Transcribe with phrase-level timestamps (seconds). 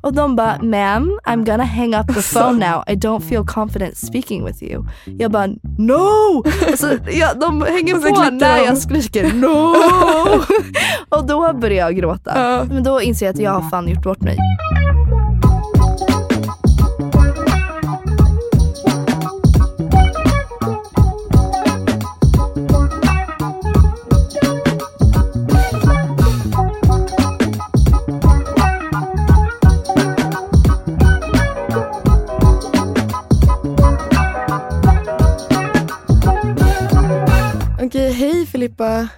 [0.00, 2.84] Och de bara, ma'am, I'm gonna hang up the phone now.
[2.86, 4.84] I don't feel confident speaking with you.
[5.18, 5.46] Jag bara,
[5.78, 6.44] no!
[6.66, 9.74] Alltså, ja, de hänger på när jag skriker no!
[11.18, 12.64] och då börjar jag gråta.
[12.70, 14.38] Men då inser jag att jag har fan gjort bort mig.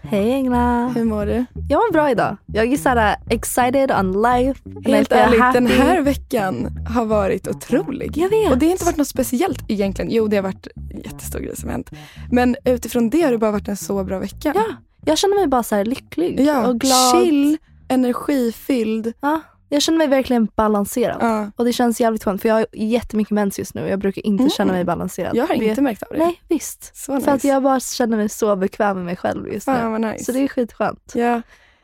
[0.03, 0.89] Hej Engla.
[0.89, 1.45] Hur mår du?
[1.69, 2.37] Jag mår bra idag.
[2.47, 4.61] Jag är såhär excited on life.
[4.85, 5.59] Helt ärligt, happy.
[5.59, 8.13] den här veckan har varit otrolig.
[8.19, 8.51] Jag vet.
[8.53, 10.11] Och det har inte varit något speciellt egentligen.
[10.11, 11.91] Jo, det har varit en jättestor grej som hänt.
[12.31, 14.53] Men utifrån det har det bara varit en så bra vecka.
[14.55, 14.65] Ja,
[15.05, 17.13] jag känner mig bara så lycklig Ja, och glad.
[17.23, 17.57] chill,
[17.89, 19.13] energifylld.
[19.21, 21.17] Ja, jag känner mig verkligen balanserad.
[21.21, 23.99] Ja, Och det känns jävligt skönt för jag har jättemycket mens just nu och jag
[23.99, 24.51] brukar inte Mm.
[24.51, 25.37] känna mig balanserad.
[25.37, 26.19] jag har Det- inte märkt av det.
[26.19, 26.97] Nej, visst.
[26.97, 27.25] Så nice.
[27.25, 29.75] För att jag bara känner mig så bekväm med mig själv just nu.
[29.89, 30.25] Vad nice.
[30.25, 31.12] Så det är skitskönt.
[31.15, 31.43] ja.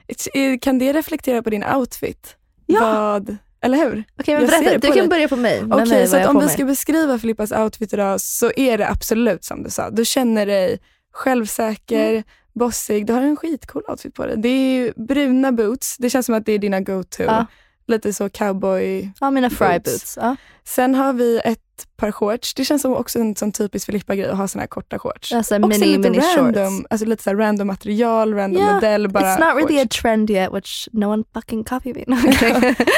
[0.08, 2.36] It's- Kan det reflektera på din outfit?
[2.66, 2.80] Ja.
[2.80, 4.04] Vad, eller hur?
[4.20, 5.08] Okej Jag ser berätta, det du kan dig.
[5.08, 5.62] börja på mig.
[5.70, 9.44] Okej, mig, så jag om på ska beskriva Filippas outfit idag så är det absolut
[9.44, 9.90] som du sa.
[9.90, 10.78] Du känner dig
[11.12, 12.22] självsäker, Mm.
[12.54, 13.06] bossig.
[13.06, 14.34] Du har en skitcool outfit på dig.
[14.38, 15.96] Det är ju bruna boots.
[15.96, 17.22] Det känns som att det är dina go-to.
[17.22, 17.46] Ja.
[17.88, 19.10] Lite så cowboy.
[19.20, 20.18] Ja, mina fry Boots.
[20.20, 20.36] Ja.
[20.64, 21.58] Sen har vi ett
[21.96, 22.54] par shorts.
[22.54, 25.32] Det känns som också en sån typisk Filippa-grej att ha såna här korta shorts.
[25.32, 26.86] Alltså också mini, lite mini random, shorts.
[26.90, 29.08] alltså lite så här random material, random Ja, modell.
[29.08, 30.00] Bara It's not really a shorts.
[30.02, 32.04] trend yet which no one fucking copy me.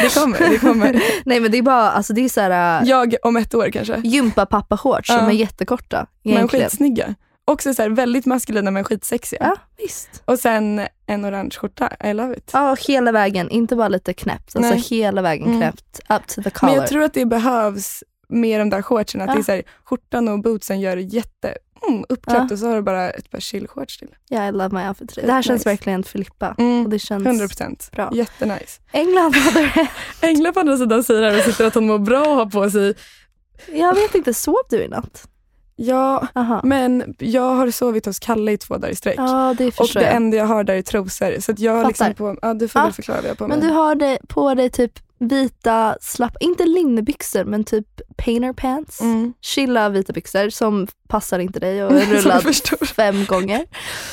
[0.02, 1.02] Det kommer, det kommer.
[1.24, 3.94] Nej men det är bara, alltså det är såhär uh, Jag om ett år kanske.
[3.96, 5.26] gympapappa-shorts som Ja.
[5.30, 6.06] är jättekorta.
[6.22, 6.64] Men Egentligen.
[6.70, 7.14] skitsnygga.
[7.48, 9.38] Också så här väldigt maskulina men skitsexiga.
[9.40, 10.22] Ja, visst.
[10.24, 11.92] Och sen en orange skjorta.
[12.04, 12.50] I love it.
[12.52, 13.50] Ja, hela vägen.
[13.50, 14.56] Inte bara lite knäppt.
[14.56, 14.80] Alltså Nej.
[14.80, 15.58] hela vägen Mm.
[15.60, 16.00] knäppt.
[16.10, 16.72] Up to the collar.
[16.72, 19.20] Men jag tror att det behövs mer de där shortsen.
[19.20, 19.34] Att Ja.
[19.34, 21.54] det är så här, skjortan och bootsen gör jätte
[21.88, 22.48] mm, uppklätt Ja.
[22.52, 24.08] och så har du bara ett par chill-shorts till.
[24.30, 25.14] Yeah, I love my outfit.
[25.14, 25.68] Det här känns Nice.
[25.70, 26.50] verkligen Filippa.
[26.50, 26.90] Och Mm.
[26.90, 27.90] det känns 100%.
[27.92, 28.10] bra.
[28.12, 28.80] Jättenice.
[28.92, 29.34] England.
[30.22, 32.70] Engla på andra sidan säger här och sitter att hon mår bra och har på
[32.70, 32.94] sig.
[33.72, 35.28] Jag vet inte, sov du i natt?
[35.80, 36.60] Ja, Aha.
[36.64, 39.14] men jag har sovit hos Kalle i två dagar i sträck.
[39.18, 40.14] Ja, det och det jag.
[40.14, 41.40] enda jag har där är trosor.
[41.40, 42.84] Så jag liksom på, ja, du får Ja.
[42.84, 43.58] väl förklara vad jag har på mig.
[43.58, 47.86] Men du har det, på dig typ vita, slapp, inte linnebyxor men typ
[48.16, 49.00] painter pants.
[49.00, 49.32] mm.
[49.40, 52.42] Chilla vita byxor som passar inte dig och är rullad
[52.96, 53.64] fem gånger.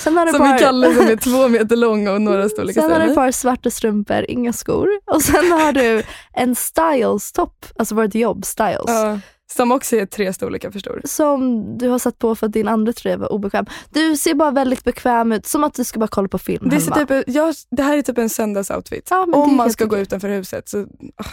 [0.03, 2.81] Sen har du Som par, är Kalle som är två meter lång och några storlekar
[2.81, 4.87] sen har du ett par svarta strumpor, inga skor.
[5.11, 8.83] Och sen har du en styles-topp, alltså vårt jobb, styles.
[8.87, 9.19] Ja,
[9.53, 11.01] som också är tre storlekar för stor.
[11.05, 13.65] Som du har satt på för att din andra tröja var obekväm.
[13.89, 16.79] Du ser bara väldigt bekväm ut, som att du ska bara kolla på film Det,
[16.79, 17.05] hemma.
[17.05, 19.07] typ, jag, det här är typ en söndagsoutfit.
[19.09, 20.69] Ja, Om man ska gå utanför huset.
[20.69, 20.77] Så,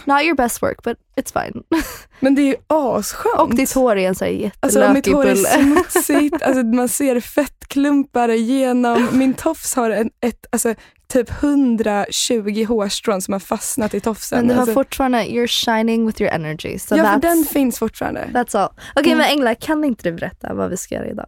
[0.05, 1.63] Not your best work but it's fine.
[2.19, 3.39] men det är ju asskönt.
[3.39, 6.89] Och ditt hår är en sån här Alltså mitt jättelökig hår är smutsigt, alltså, man
[6.89, 9.07] ser fettklumpar igenom.
[9.11, 10.75] Min tofs har en, ett, alltså,
[11.13, 14.39] typ 120 hårstrån som har fastnat i tofsen.
[14.39, 16.79] Men du har alltså, fortfarande, you're shining with your energy.
[16.79, 18.29] So ja, för den finns fortfarande.
[18.33, 18.69] that's all.
[18.95, 19.17] Okej Mm.
[19.17, 21.25] men Engla, kan inte du berätta vad vi ska göra idag?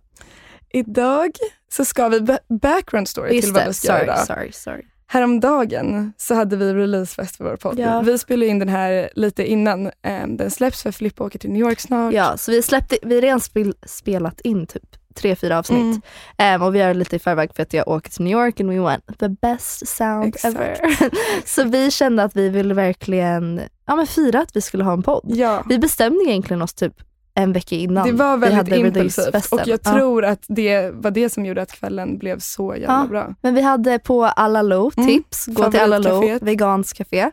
[0.73, 1.31] Idag
[1.71, 4.25] så ska vi ba- background story till Just vad det, vi ska göra sorry, idag.
[4.27, 4.81] sorry, sorry.
[5.07, 7.79] Häromdagen så hade vi releasefest för vår podd.
[7.79, 8.01] Ja.
[8.01, 11.61] Vi spelade in den här lite innan eh, den släpps för Filippa åker till New
[11.61, 12.13] York snart.
[12.13, 15.79] Ja, så vi släppte, vi har redan spel, spelat in typ tre, fyra avsnitt.
[15.81, 16.01] Mm.
[16.37, 18.69] Ehm, och vi gör lite i förväg för att jag åker till New York and
[18.69, 20.55] we want the best sound Exakt.
[20.55, 20.77] ever.
[21.45, 25.03] så vi kände att vi ville verkligen ja, men fira att vi skulle ha en
[25.03, 25.23] podd.
[25.25, 26.93] Ja, Vi bestämde egentligen oss typ
[27.37, 28.07] en vecka innan.
[28.07, 29.93] det var väldigt impulsivt och jag Ja.
[29.93, 33.07] tror att det var det som gjorde att kvällen blev så jävla Ja.
[33.09, 33.33] bra.
[33.41, 35.07] Men vi hade på Alalo, Mm.
[35.09, 36.43] tips, gå till Alalo, Favoritcaféet.
[36.43, 37.31] veganskt café.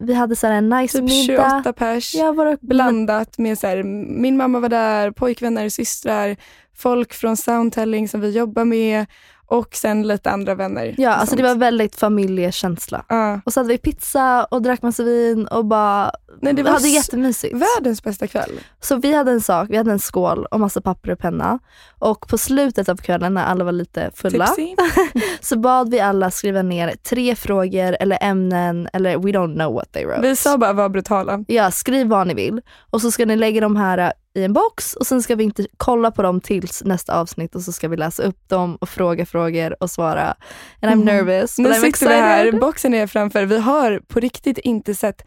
[0.00, 1.50] vi hade så här en nice Typ middag.
[1.62, 2.14] 28 pers.
[2.14, 3.82] Ja, våra, Blandat med så här,
[4.20, 6.36] min mamma var där, pojkvänner, systrar,
[6.78, 9.06] folk från soundtelling som vi jobbar med
[9.48, 10.94] och sen lite andra vänner.
[10.98, 13.04] Ja, alltså det var väldigt familjekänsla.
[13.08, 13.40] Ja.
[13.44, 16.10] Och så hade vi pizza och drack massa vin och bara
[16.40, 17.54] Nej, det var hade jättemysigt.
[17.54, 18.50] Världens bästa kväll.
[18.80, 21.58] Så vi hade en sak, vi hade en skål och massa papper och penna.
[21.98, 24.48] Och på slutet av kvällen när alla var lite fulla
[25.40, 29.92] så bad vi alla skriva ner tre frågor eller ämnen eller we don't know what
[29.92, 30.20] they wrote.
[30.20, 31.44] Vi sa bara var brutala.
[31.48, 32.60] Ja, skriv vad ni vill.
[32.90, 35.66] Och så ska ni lägga de här i en box och sen ska vi inte
[35.76, 39.26] kolla på dem tills nästa avsnitt och så ska vi läsa upp dem och fråga
[39.26, 40.34] frågor och svara.
[40.82, 41.04] And I'm Mhm.
[41.04, 42.12] nervous Nu but I'm sitter excited.
[42.14, 43.44] vi här, boxen är framför.
[43.44, 45.22] Vi har på riktigt inte sett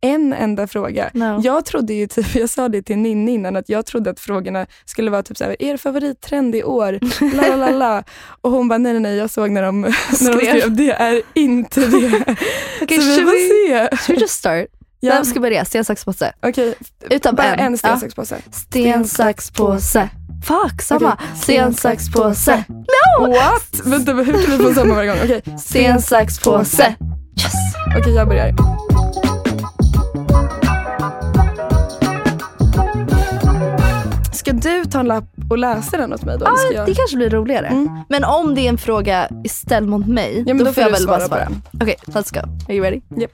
[0.00, 1.10] en enda fråga.
[1.14, 1.40] No.
[1.42, 4.66] Jag trodde ju, typ, jag sa det till Ninni innan, att jag trodde att frågorna
[4.84, 6.98] skulle vara typ såhär, er favorittrend i år?
[7.36, 8.02] La, la, la.
[8.40, 9.88] Och hon bara, nej nej nej, jag såg när de, när
[10.32, 10.76] de Skrev.
[10.76, 12.24] det är inte det.
[12.82, 13.96] Okej, Så vi får se.
[13.96, 14.66] Should we just start?
[15.04, 15.14] Ja.
[15.14, 15.64] Vem ska börja?
[15.64, 16.32] Sten, sax, påse.
[16.42, 16.74] Okej,
[17.10, 17.60] Utan bara en.
[17.72, 18.36] en sten, sax, påse.
[18.52, 20.08] Sten, sax, påse.
[20.44, 21.12] Fuck, samma.
[21.12, 21.26] Okej.
[21.42, 22.64] Sten, sax, påse.
[23.20, 23.80] What?
[23.84, 25.18] Vänta, hur kan vi få samma varje gång?
[25.24, 26.94] Okej, Sten, sax, påse.
[27.42, 27.52] Yes.
[27.98, 28.83] Okej, jag börjar.
[34.44, 36.46] Ska du ta en lapp och läsa den åt mig då?
[36.46, 36.86] Ah, jag?
[36.86, 37.66] det kanske blir roligare.
[37.66, 37.98] Mm.
[38.08, 41.06] Men om det är en fråga ställd mot mig, Ja, då, då får jag väl
[41.06, 41.46] bara svara svara.
[41.46, 41.62] på den.
[41.82, 42.40] Okej, let's go.
[42.68, 43.00] Are you ready?
[43.20, 43.32] Yep.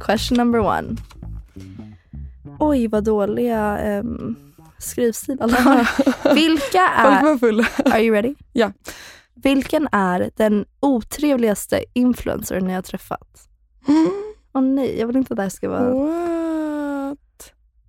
[0.00, 0.96] Question number one.
[2.58, 4.36] Oj, vad dåliga um,
[4.78, 5.88] skrivstil alla har.
[6.34, 7.38] Vilka är...
[7.38, 7.66] fulla.
[7.84, 8.34] Are you ready?
[8.52, 8.72] Ja.
[9.34, 13.48] Vilken är den otrevligaste influencern ni har träffat?
[14.54, 15.94] Åh nej, jag vill inte att det här ska vara...
[15.94, 16.43] What?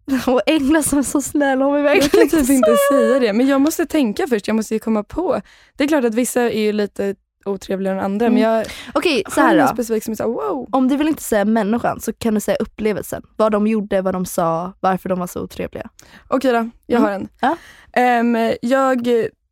[0.27, 2.57] Och Engla som är så snäll, hon vill Jag verkligen kan typ säga.
[2.57, 4.47] inte säga det, men jag måste tänka först.
[4.47, 5.41] Jag måste ju komma på.
[5.77, 7.15] Det är klart att vissa är ju lite
[7.45, 8.51] otrevligare än andra, men Mm.
[8.51, 9.67] jag Okej, så här då.
[9.67, 10.67] specifik som är såhär wow.
[10.71, 13.23] Om du vill inte säga människan så kan du säga upplevelsen.
[13.37, 15.89] Vad de gjorde, vad de sa, varför de var så otrevliga.
[16.27, 17.03] Okej då, jag Mm.
[17.03, 17.27] har en.
[17.41, 17.57] Ja.
[17.93, 19.07] Ehm, jag,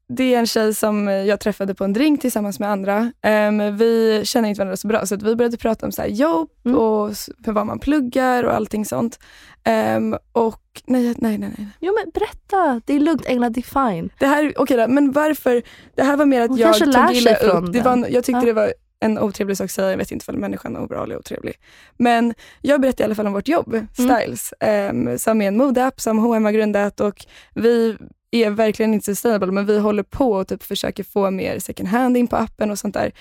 [0.09, 3.11] det är en tjej som jag träffade på en drink tillsammans med andra.
[3.21, 6.09] Ehm, vi känner inte varandra så bra så att vi började prata om så här
[6.09, 6.77] jobb Mm.
[6.77, 9.19] och vad man pluggar och allting sånt.
[9.63, 11.67] Ehm, och nej, nej, nej, nej.
[11.79, 14.09] Jo men berätta, det är lugnt Engla, det är fine.
[14.19, 15.61] Det här, okej då, men varför?
[15.95, 17.73] Det här var mer att Hon jag tog illa upp.
[17.73, 18.45] Det var, en- jag tyckte Ja.
[18.45, 19.89] det var en otrevlig sak att säga.
[19.89, 21.53] Jag vet inte om människan är bra eller otrevlig.
[21.97, 23.87] Men jag berättade i alla fall om vårt jobb, Mm.
[23.93, 24.53] Styles,
[24.91, 27.97] um, som är en modeapp som H&M har grundat och vi
[28.33, 32.17] är verkligen inte sustainable men vi håller på och typ försöker få mer second hand
[32.17, 33.11] in på appen och sånt där.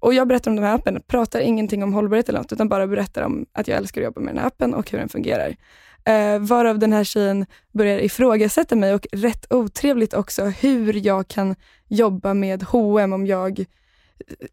[0.00, 2.86] Och jag berättar om den här appen, pratar ingenting om hållbarhet eller något utan bara
[2.86, 5.56] berättar om att jag älskar att jobba med den här appen och hur den fungerar.
[6.08, 11.54] Uh, varav den här tjejen börjar ifrågasätta mig och rätt otrevligt också hur jag kan
[11.88, 13.64] jobba med H&M om jag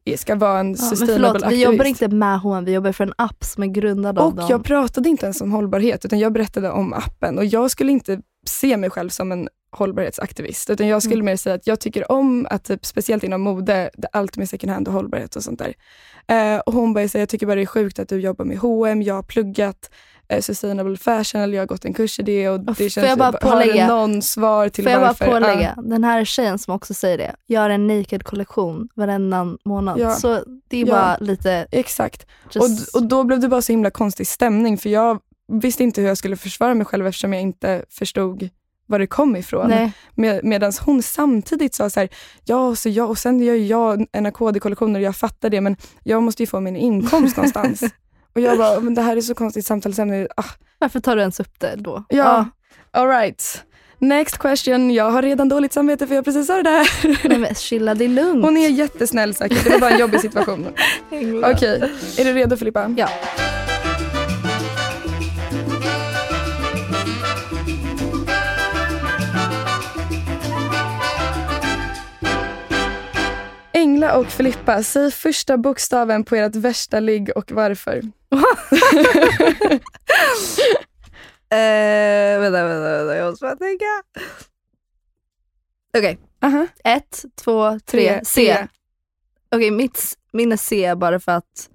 [0.05, 1.65] eh, ska vara en Ja, sustainable förlåt, vi aktivist.
[1.71, 4.47] jobbar inte med H&M, vi jobbar för en app som är grundad av Och dem.
[4.49, 7.37] jag pratade inte ens om hållbarhet, utan jag berättade om appen.
[7.37, 11.25] Och jag skulle inte se mig själv som en hållbarhetsaktivist, utan jag skulle Mm.
[11.25, 14.87] mer säga att jag tycker om att, typ, speciellt inom mode, allt med second hand
[14.87, 15.73] och hållbarhet och sånt där.
[16.27, 18.57] Eh, och hon började säga, jag tycker bara det är sjukt att du jobbar med
[18.57, 19.91] H&M, jag har pluggat
[20.29, 22.49] eh, sustainable fashion, eller jag har gått en kurs i det.
[22.49, 25.13] Och det får känns jag bara har du pålägga- någon svar till Får jag bara
[25.13, 29.99] pålägga, den här tjejen som också säger det, gör en naked-kollektion varannan månad.
[29.99, 30.15] Ja.
[30.15, 30.93] Så det är Ja.
[30.93, 31.67] bara lite...
[31.71, 32.25] Exakt.
[32.51, 35.19] Just, Och, och då blev det bara så himla konstig stämning, för jag
[35.59, 38.49] visste inte hur jag skulle försvara mig själv eftersom jag inte förstod
[38.85, 39.69] var det kom ifrån.
[39.69, 39.91] nej.
[40.15, 42.09] Med, Medan hon samtidigt sa så här,
[42.45, 46.23] ja, så jag, och sen gör jag en AKD-kollektion och jag fattar det, men jag
[46.23, 47.83] måste ju få min inkomst någonstans.
[48.35, 50.27] Och jag bara, men det här är så konstigt samtalsämne.
[50.37, 50.43] Ah,
[50.79, 52.03] Varför tar du ens upp det då?
[52.09, 52.45] ja,
[52.91, 53.63] all right.
[53.99, 54.91] Next question.
[54.91, 56.87] Jag har redan dåligt samvete för jag precis sa det där.
[57.29, 58.45] Nej men chilla, det är lugnt.
[58.45, 60.67] Hon är jättesnäll säkert, det var bara en jobbig situation.
[61.45, 62.93] Okej, är du redo Filippa?
[62.97, 63.09] Ja.
[73.81, 78.01] Engla och Filippa, säg första bokstaven på ert värsta ligg och varför.
[81.53, 83.85] Eh, vänta, vänta, vänta, jag måste bara tänka.
[85.97, 86.67] Okej, Aha.
[86.83, 88.67] ett, två, tre, C.
[89.55, 91.69] Okej, mitt, s- min är C bara för att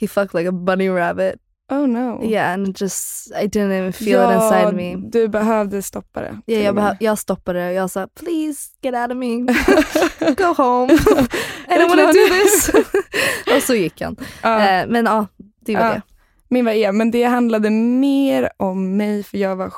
[0.00, 1.34] he fucked like a bunny rabbit.
[1.70, 2.24] Oh no.
[2.24, 4.96] Yeah, and just, I didn't even feel it inside me.
[4.96, 6.26] du behövde stoppa det.
[6.26, 9.26] Yeah, till jag, behö- jag stoppade och jag sa please get out of me,
[10.36, 10.92] go home,
[11.68, 12.70] I don't wanna do this.
[13.56, 14.16] och så gick han.
[14.42, 15.26] Ja, Eh, men ja,
[15.66, 15.92] det var Ja.
[15.94, 16.02] det.
[16.48, 19.72] min var E, men det handlade mer om mig för jag var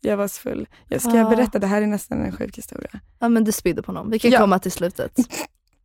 [0.00, 0.68] jag var så full.
[0.88, 1.30] Jag ska jag Ah.
[1.30, 1.58] berätta?
[1.58, 2.90] Det här är nästan en sjuk historia.
[3.18, 4.10] Ja men du spydde på någon.
[4.10, 4.38] Vi kan Ja.
[4.38, 5.12] komma till slutet.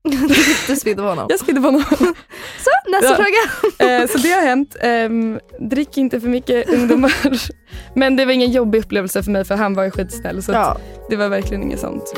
[0.68, 1.26] du spydde på honom.
[1.30, 1.84] Jag spydde på honom.
[1.90, 3.16] Så, nästa Ja.
[3.16, 3.38] fråga.
[4.02, 4.76] Eh, så det har hänt.
[4.82, 7.14] Ehm, drick inte för mycket ungdomar.
[7.96, 10.44] Men det var ingen jobbig upplevelse för mig för han var ju skitsnäll.
[10.44, 10.78] Så Ja.
[11.10, 12.14] det var verkligen inget sånt.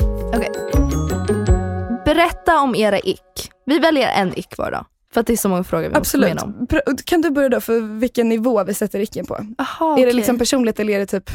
[2.04, 3.50] Berätta om era ick.
[3.66, 4.84] Vi väljer en ick var då.
[5.14, 6.34] För att det är så många frågor vi Absolut.
[6.34, 6.96] måste få igenom.
[7.04, 9.34] Kan du börja då för vilken nivå vi sätter icken på?
[9.58, 10.12] Aha, Är det okej.
[10.14, 11.30] liksom personligt eller är det typ...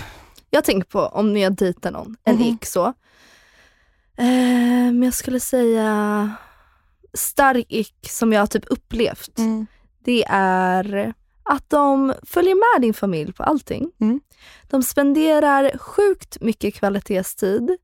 [0.50, 2.44] Jag tänker på om jag dejtar någon, en Mhm.
[2.44, 2.94] ick så.
[4.18, 6.32] Men jag skulle säga
[7.14, 9.38] stark ick som jag typ upplevt.
[10.04, 13.92] Det är att de följer med din familj på allting.
[14.02, 14.20] Mm.
[14.70, 17.78] De spenderar sjukt mycket kvalitetstid.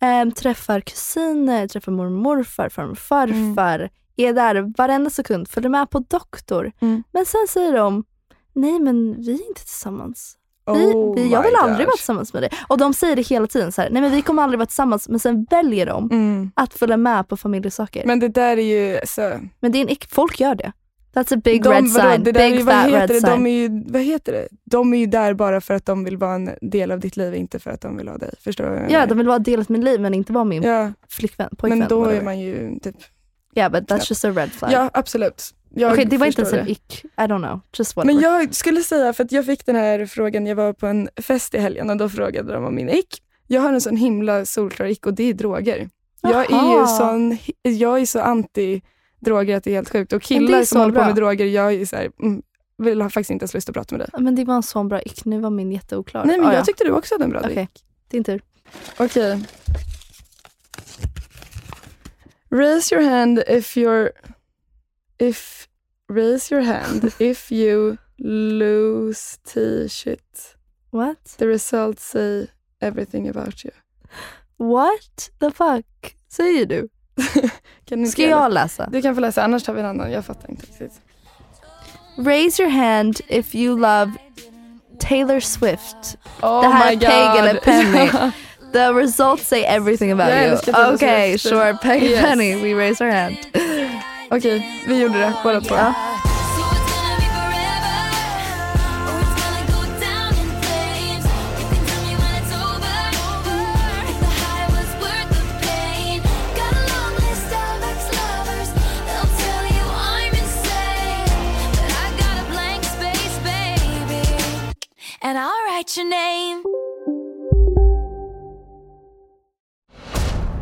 [0.00, 3.90] Ehm, träffar kusiner, träffar mormor morfar, farmor farfar.
[4.16, 6.72] Är där varenda sekund, följer med på doktor.
[6.80, 7.02] Mm.
[7.12, 8.04] Men sen säger de,
[8.52, 10.36] nej men vi är inte tillsammans.
[10.66, 11.96] Vi, Oh vi, jag vill aldrig vara gosh.
[11.96, 12.50] tillsammans med dig.
[12.68, 15.08] Och de säger det hela tiden, så här, nej men vi kommer aldrig vara tillsammans.
[15.08, 16.50] Men sen väljer de Mm.
[16.54, 18.00] att följa med på familjesaker.
[18.00, 19.00] Men, Men det där är ju...
[19.06, 19.20] Så,
[19.60, 20.72] det är en folk gör det.
[21.14, 22.04] That's a big de, red sign.
[22.04, 23.20] är, Big fat red det?
[23.20, 23.30] sign.
[23.30, 24.48] De är ju, vad heter det?
[24.64, 27.34] De är ju där bara för att de vill vara en del av ditt liv,
[27.34, 28.30] inte för att de vill ha dig.
[28.40, 31.48] Förstår du Ja, de vill vara delat mitt liv men inte vara min ja, flickvän,
[31.58, 31.78] pojkvän.
[31.78, 32.96] men då är man ju typ...
[33.54, 34.72] Yeah but that's just a red flag.
[34.72, 35.44] Ja, absolut.
[35.76, 37.04] Okej, det var inte ens en ick.
[37.04, 37.60] I don't know.
[37.78, 38.14] Just whatever.
[38.14, 41.08] Men jag skulle säga, för att jag fick den här frågan, jag var på en
[41.16, 43.22] fest i helgen och då frågade de om min ick.
[43.46, 45.88] Jag har en sån himla solklar ick och det är droger.
[46.20, 48.80] Jag är ju sån, jag är så anti
[49.20, 50.12] droger att det är helt sjukt.
[50.12, 51.02] Och killar som håller bra.
[51.02, 52.42] på med droger, jag är så här, mm,
[52.78, 54.22] vill ha faktiskt inte ens lust att prata med dig.
[54.22, 55.24] Men det var en sån bra ick.
[55.24, 56.24] Nu var min jätteoklar.
[56.24, 56.64] Nej men Ah, jag ja.
[56.64, 57.84] tyckte du också hade en bra Okej, ick.
[58.10, 58.42] din tur.
[58.98, 59.38] Okej.
[62.50, 64.10] Raise your hand if you're...
[65.22, 65.68] If...
[66.08, 70.56] Raise your hand if you lose t-shit.
[70.90, 71.24] What?
[71.38, 72.46] The results say
[72.80, 73.70] everything about you.
[74.58, 75.84] What the fuck?
[76.28, 76.88] Säger du?
[77.88, 78.88] Kan Ska jag läsa?
[78.92, 80.12] Du kan få läsa, annars tar vi en annan.
[80.12, 81.00] Jag fattar inte riktigt.
[82.18, 84.12] Raise your hand if you love
[85.00, 86.18] Taylor Swift.
[86.42, 87.60] Oh Det här my är Peg eller.
[87.64, 88.32] Penny.
[88.72, 90.34] The results say everything about you.
[90.36, 91.54] älskar Taylor Okej, Swift.
[91.56, 91.74] sure.
[91.82, 92.20] Peg Yes.
[92.20, 93.36] Penny, we raise our hand.
[94.32, 95.74] Okej, vi gjorde det båda två.
[95.74, 95.94] Ja.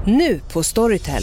[0.06, 1.22] Nu på Storytel.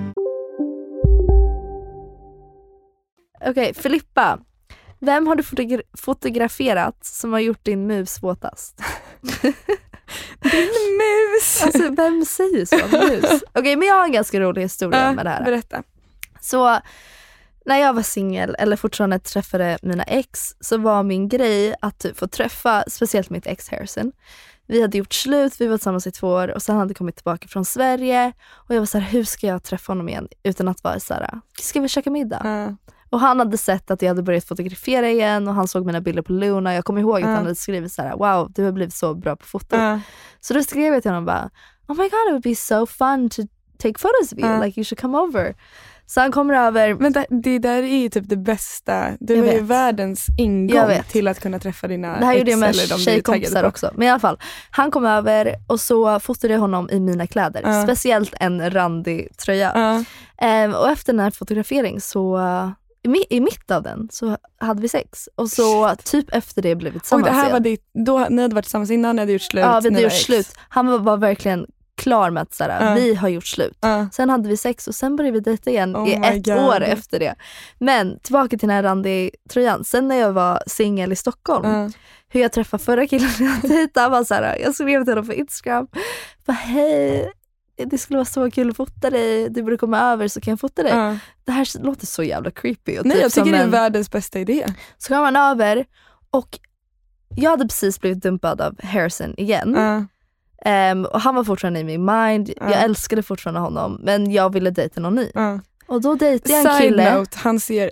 [3.45, 4.39] Okej, Filippa.
[4.99, 8.81] Vem har du fotogra- fotograferat som har gjort din mus våtast?
[10.97, 11.63] Mus!
[11.63, 12.97] Alltså vem säger så?
[12.97, 13.43] Mus?
[13.53, 15.43] Okej, men jag har en ganska rolig historia Ja, med det här.
[15.43, 15.83] Berätta.
[16.41, 16.79] Så
[17.65, 22.17] när jag var singel eller fortfarande träffade mina ex så var min grej att typ
[22.17, 24.11] få träffa speciellt mitt ex Harrison.
[24.67, 27.15] Vi hade gjort slut, vi var tillsammans i två år och sen hade jag kommit
[27.15, 30.67] tillbaka från Sverige och jag var så här, hur ska jag träffa honom igen utan
[30.67, 32.41] att vara så här, ska vi käka middag?
[32.43, 32.75] Ja.
[33.11, 36.21] Och han hade sett att jag hade börjat fotografera igen och han såg mina bilder
[36.21, 36.73] på Luna.
[36.73, 37.27] Jag kommer ihåg att Ja.
[37.27, 39.75] han hade skrivit så här: wow du har blivit så bra på foto.
[39.75, 39.99] Ja.
[40.39, 41.49] Så då skrev jag till honom bara,
[41.87, 43.41] oh my god it would be so fun to
[43.77, 44.63] take photos of you, Ja.
[44.65, 45.55] like you should come over.
[46.05, 49.07] Så han kommer över, Men det, det där är ju typ det bästa.
[49.19, 52.59] Jag var ju världens ingång till att kunna träffa dina det här ex gjorde jag
[52.59, 53.91] med du tjejkompisar också.
[53.95, 54.39] Men i alla fall,
[54.71, 57.61] han kom över och så fotade jag honom i mina kläder.
[57.65, 57.83] Ja.
[57.83, 59.71] Speciellt en randig tröja.
[59.75, 60.03] Ja.
[60.47, 62.69] Ehm, och efter den här fotografering så, uh,
[63.03, 65.29] i, mi- i mitt av den så hade vi sex.
[65.35, 67.51] Och så typ efter det blev vi Och tillsammans det här igen.
[67.53, 69.63] var ditt, då, ni hade varit tillsammans innan, ni hade gjort slut.
[69.65, 70.21] Ja, vi hade gjort ex.
[70.21, 70.47] slut.
[70.69, 71.65] Han var, var verkligen
[71.97, 72.93] klar med att såhär, Ja.
[72.95, 73.77] vi har gjort slut.
[73.81, 74.07] Ja.
[74.13, 76.57] Sen hade vi sex och sen började vi dejta igen Oh i ett God.
[76.57, 77.35] år efter det.
[77.79, 79.83] Men tillbaka till den här randig-tröjan.
[79.83, 81.89] Sen när jag var singel i Stockholm, Ja.
[82.29, 85.33] hur jag träffade förra killen jag dejtade, var så här, jag skrev till honom på
[85.33, 85.87] Instagram,
[86.45, 87.31] bara, hej,
[87.85, 90.59] det skulle vara så kul att fota dig, du borde komma över så kan jag
[90.59, 90.91] fota dig.
[90.91, 91.17] Ja.
[91.43, 92.99] Det här låter så jävla creepy.
[92.99, 94.65] Och Nej typ jag tycker det är en- världens bästa idé.
[94.97, 95.85] Så kom han över
[96.31, 96.59] och
[97.35, 99.73] jag hade precis blivit dumpad av Harrison igen.
[99.77, 100.05] Ja.
[100.69, 102.71] Ehm, och han var fortfarande i min mind, Ja.
[102.71, 105.31] jag älskade fortfarande honom men jag ville dejta någon ny.
[105.87, 107.91] Och då dejtade jag en Side kille note, han ser,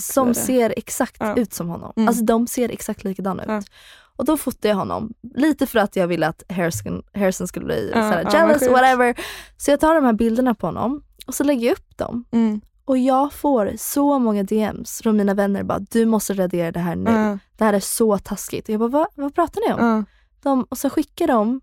[0.00, 1.92] som ser exakt ut som honom.
[1.96, 2.08] Mm.
[2.08, 3.64] Alltså de ser exakt likadana ut.
[4.20, 7.90] Och då fotade jag honom, lite för att jag ville att Harrison, Harrison skulle bli
[7.94, 8.72] Ja, såhär, vad jealous, sjukt.
[8.72, 9.14] whatever.
[9.56, 12.24] Så jag tar de här bilderna på honom och så lägger jag upp dem.
[12.32, 12.60] Mm.
[12.84, 16.96] Och jag får så många DMs från mina vänner bara, du måste radera det här
[16.96, 17.10] nu.
[17.10, 17.38] Ja.
[17.56, 18.68] Det här är så taskigt.
[18.68, 20.04] Och jag bara, vad, vad pratar ni om?
[20.42, 21.60] De, och så skickar de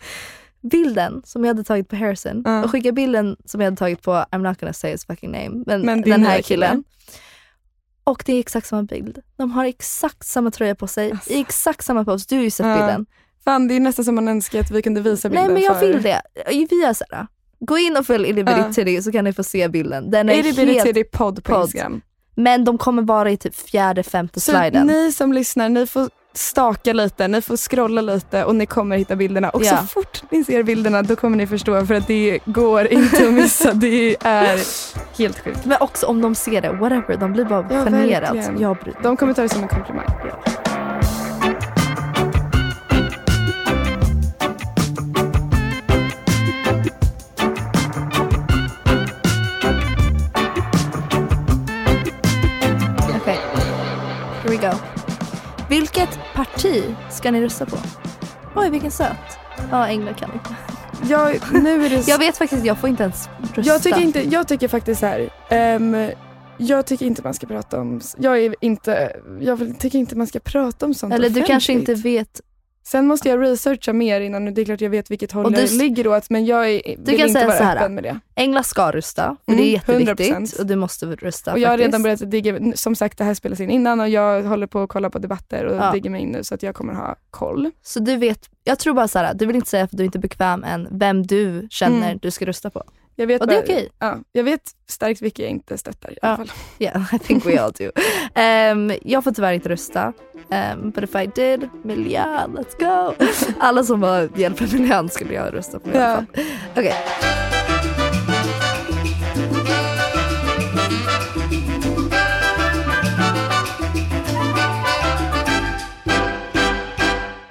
[0.70, 4.10] bilden som jag hade tagit på Harrison och skickar bilden som jag hade tagit på,
[4.12, 6.66] I'm not gonna say his fucking name, men, Men den här nya kille.
[6.66, 6.84] killen.
[8.06, 9.18] Och det är exakt samma bild.
[9.36, 11.30] De har exakt samma tröja på sig, Alltså.
[11.30, 12.26] i exakt samma pose.
[12.28, 12.74] Du har ju sett Ja.
[12.76, 13.06] bilden.
[13.44, 15.80] Fan det är nästan som man önskar att vi kunde visa bilden Nej men jag
[15.80, 15.86] för...
[15.86, 16.22] vill det.
[16.46, 17.26] Vi är såhär,
[17.60, 18.72] gå in och följ Ja.
[18.72, 20.10] Titty så kan ni få se bilden.
[20.10, 20.82] Den är.
[20.82, 21.60] Titty podd på.
[21.62, 22.00] Instagram?
[22.34, 24.86] Men de kommer vara i typ fjärde, femte Så sliden.
[24.86, 29.16] ni som lyssnar, ni får staka lite, ni får scrolla lite och ni kommer hitta
[29.16, 29.50] bilderna.
[29.50, 29.76] Och Ja.
[29.76, 33.32] så fort ni ser bilderna då kommer ni förstå för att det går inte att
[33.34, 33.72] missa.
[33.72, 34.58] Det är
[35.18, 35.64] helt sjukt.
[35.64, 38.54] Men också om de ser det, whatever, de blir bara Ja, generade.
[38.58, 40.06] Jag bryr De kommer ta det som en komplimang.
[53.16, 53.38] Okej,
[54.42, 54.95] here we go.
[55.68, 57.76] Vilket parti ska ni rösta på?
[58.54, 59.38] Oj, vilken söt.
[59.70, 60.54] Ja, England kan inte.
[61.08, 62.08] Jag, nu är det...
[62.08, 63.72] Jag vet faktiskt, jag får inte ens rösta.
[63.72, 65.30] Jag tycker, inte, jag tycker faktiskt så här.
[65.48, 66.10] ehm,
[66.58, 68.00] jag tycker inte man ska prata om...
[68.18, 71.94] Jag, är inte, jag tycker inte man ska prata om sånt Eller du kanske inte
[71.94, 72.40] vet.
[72.86, 74.54] Sen måste jag researcha mer innan.
[74.54, 76.82] Det är klart jag vet vilket håll Och du det ligger åt men jag är,
[76.98, 77.76] vill kan inte vara här.
[77.76, 78.20] öppen med det.
[78.34, 80.30] England ska rösta, för Mm, det är jätteviktigt.
[80.36, 80.60] 100%.
[80.60, 83.60] Och du måste rösta Och jag har redan börjat digga, som sagt det här spelas
[83.60, 85.92] in innan och jag håller på att kolla på debatter och Ja.
[85.92, 87.70] digger mig in nu så att jag kommer ha koll.
[87.82, 90.18] Så du vet, jag tror bara så här, du vill inte säga att du inte
[90.18, 92.18] är bekväm än vem du känner Mm.
[92.22, 92.82] du ska rösta på.
[93.18, 93.88] Jag vet Och det är okej.
[93.98, 96.50] Ja, jag vet starkt vilka jag inte stöttar i alla fall.
[96.78, 97.90] Yeah, I think we all do.
[98.34, 100.12] Ehm, jag får tyvärr inte rösta.
[100.50, 103.24] Um, but if I did, miljön, let's go!
[103.60, 106.26] Alla som var hjälper miljön skulle jag rösta på i alla fall.
[106.76, 106.94] Okej.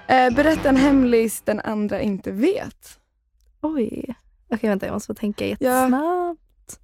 [0.08, 3.00] Eh, berätta en hemlis den andra inte vet.
[3.62, 4.16] Oj.
[4.50, 6.80] Okej vänta jag måste få tänka jättesnabbt.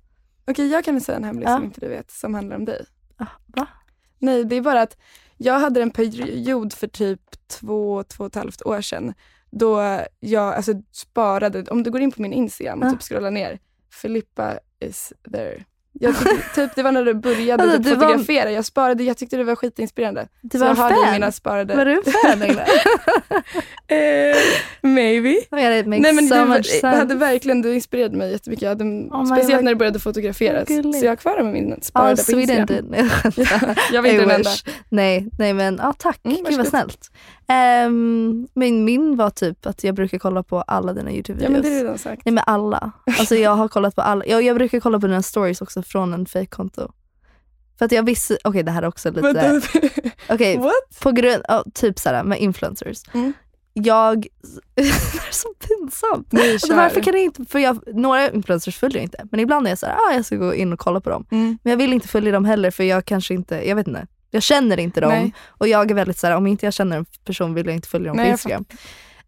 [0.47, 1.56] Okej, jag kan säga en hemlis Ja.
[1.56, 2.86] som inte du vet som handlar om dig.
[3.17, 3.67] Ah, va?
[4.19, 4.97] Nej, det är bara att
[5.38, 9.13] jag hade en period för typ två, två och ett halvt år sedan
[9.52, 12.91] då jag alltså, sparade, om du går in på min Instagram och Ja.
[12.91, 13.60] typ scrollar ner,
[14.02, 15.63] Filippa is there.
[15.99, 18.51] Jag tyckte, typ, det var när du började Alltså, typ, du var- fotografera.
[18.51, 20.27] Jag sparade, jag tyckte det var skitinspirerande.
[20.41, 21.13] Du Så var jag en hade fan?
[21.13, 21.75] mina sparade...
[21.75, 22.62] Var du en fan Engla?
[23.88, 24.38] eh,
[24.82, 25.36] maybe.
[25.51, 26.88] Oh yeah, it makes Nej men so du, much sense.
[26.88, 28.62] hade verkligen, du inspirerade mig jättemycket.
[28.63, 29.63] Jag hade, Oh speciellt God.
[29.63, 30.63] när du började fotografera.
[30.63, 30.99] Gulligt.
[30.99, 32.65] Så jag har kvar med min sparade på Sweden Instagram.
[32.67, 32.86] did.
[32.91, 33.10] Nej,
[33.62, 33.77] jag.
[33.93, 34.49] Jag var inte den enda.
[34.89, 36.19] Nej, nej men ja, tack.
[36.23, 37.12] Mm, Gud vad snällt.
[37.51, 41.43] Um, min, min var typ att jag brukar kolla på alla dina Youtube-videos.
[41.43, 42.25] Ja men det är redan sagt.
[42.25, 42.91] Nej men alla.
[43.19, 44.25] Alltså jag har kollat på alla.
[44.25, 46.91] Jag, jag brukar kolla på dina stories också från en fake-konto.
[47.77, 49.61] För att jag visste, okej det här är också lite,
[50.29, 50.99] okej What?
[51.01, 52.97] på grund av, typ såhär med influencers.
[53.13, 53.33] Mm.
[53.73, 54.27] Jag,
[54.75, 56.31] det är så pinsamt.
[56.31, 59.27] Nej, Alltså varför kan jag inte, för jag, några influencers följer jag inte.
[59.31, 61.25] Men ibland är jag såhär, ah, jag ska gå in och kolla på dem.
[61.31, 61.57] Mm.
[61.63, 64.07] Men jag vill inte följa dem heller för jag kanske inte, jag vet inte.
[64.32, 65.34] Jag känner inte dem Nej.
[65.48, 68.08] och jag är väldigt såhär, om inte jag känner en person vill jag inte följa
[68.08, 68.65] dem Nej, på Instagram.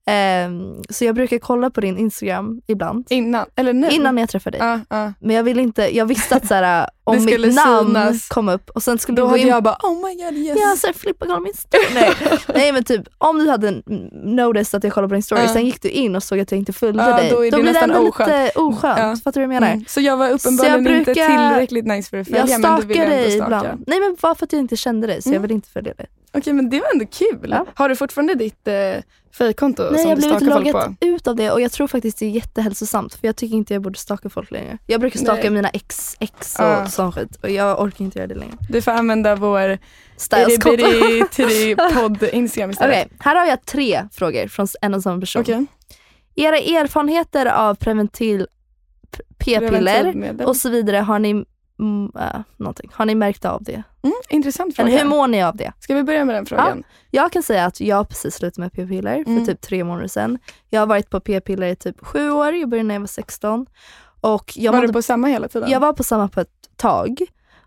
[0.06, 3.08] Ehm, så jag brukar kolla på din Instagram ibland.
[3.10, 3.90] Innan, eller nu?
[3.90, 4.68] Innan jag träffade dig.
[4.68, 5.14] Ja, ja.
[5.20, 8.28] Men jag ville inte, jag visste att såhär, om Det mitt namn synas.
[8.28, 10.58] kom upp och sen skulle Då du gå in jag bara oh my god yes.
[10.62, 11.84] Ja, så här, flippa kolla min story.
[11.94, 12.12] Nej.
[12.56, 13.82] Nej men typ om du hade
[14.24, 15.48] noticed att jag kollade på din story, Ja.
[15.48, 17.30] sen gick du in och såg att jag inte följde dig.
[17.30, 18.30] då är det blir nästan ändå oskönt.
[18.30, 19.00] lite oskönt.
[19.00, 19.16] Ja.
[19.24, 19.74] Fattar du vad jag menar?
[19.74, 19.86] Mm.
[19.88, 22.86] Så jag var uppenbarligen jag inte brukar- tillräckligt nice för att följa Jag men du
[22.88, 23.46] ville ändå stalka.
[23.46, 23.84] ibland.
[23.88, 25.42] Nej men bara för att jag inte kände dig så jag Mm.
[25.42, 26.06] vill inte följa dig.
[26.34, 27.50] Okej men det var ändå kul.
[27.52, 27.66] Ja.
[27.76, 28.74] Har du fortfarande ditt eh,
[29.38, 31.06] fejkkonto Nej som jag du har blivit stalkar folk på?
[31.06, 33.82] ut av det och jag tror faktiskt det är jättehälsosamt för jag tycker inte jag
[33.82, 34.78] borde stalka folk längre.
[34.88, 35.50] Jag brukar stalka Nej.
[35.50, 36.86] mina ex, ex och Ja.
[36.88, 38.54] sån skit och jag orkar inte göra det längre.
[38.70, 39.78] Du får använda vår
[40.18, 40.86] Styleskonto.
[41.32, 43.06] till podd Instagram istället.
[43.06, 45.42] Okej, här har jag tre frågor från en och samma person.
[45.42, 45.66] Okej.
[46.36, 48.48] Era erfarenheter av preventil,
[49.38, 51.46] p-piller och så vidare, har ni,
[51.80, 52.90] mm, äh, någonting.
[52.94, 53.84] har ni märkt av det?
[54.04, 54.90] Mm, intressant fråga.
[54.90, 55.74] Eller hur mår ni av det?
[55.80, 56.84] Ska vi börja med den frågan?
[57.12, 59.46] Jag kan säga att jag precis slutat med p-piller för Mm.
[59.46, 60.40] typ tre månader sedan.
[60.70, 63.66] Jag har varit på p-piller i typ sju år, jag började när jag var 16.
[64.22, 65.70] Och jag var mådde du på samma hela tiden?
[65.70, 67.20] Jag var på samma på ett tag.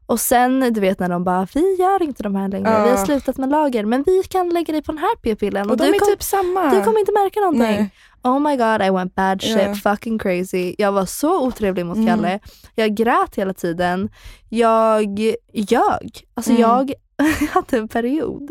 [0.07, 2.85] Och sen du vet när de bara, vi gör inte de här längre, Ja.
[2.85, 5.77] vi har slutat med lager men vi kan lägga dig på den här p-pillen och
[5.77, 6.71] de du, är kom, typ samma.
[6.75, 7.61] du kommer inte märka någonting.
[7.63, 7.91] Nej.
[8.23, 9.75] Oh my god I went bad shit, Ja.
[9.75, 10.75] fucking crazy.
[10.79, 12.09] Jag var så otrevlig mot Mm.
[12.09, 12.41] Kalle.
[12.75, 14.09] Jag grät hela tiden.
[14.49, 15.19] Jag
[15.53, 16.25] ljög.
[16.35, 16.63] Alltså Mm.
[16.63, 16.93] jag
[17.51, 18.51] hade en period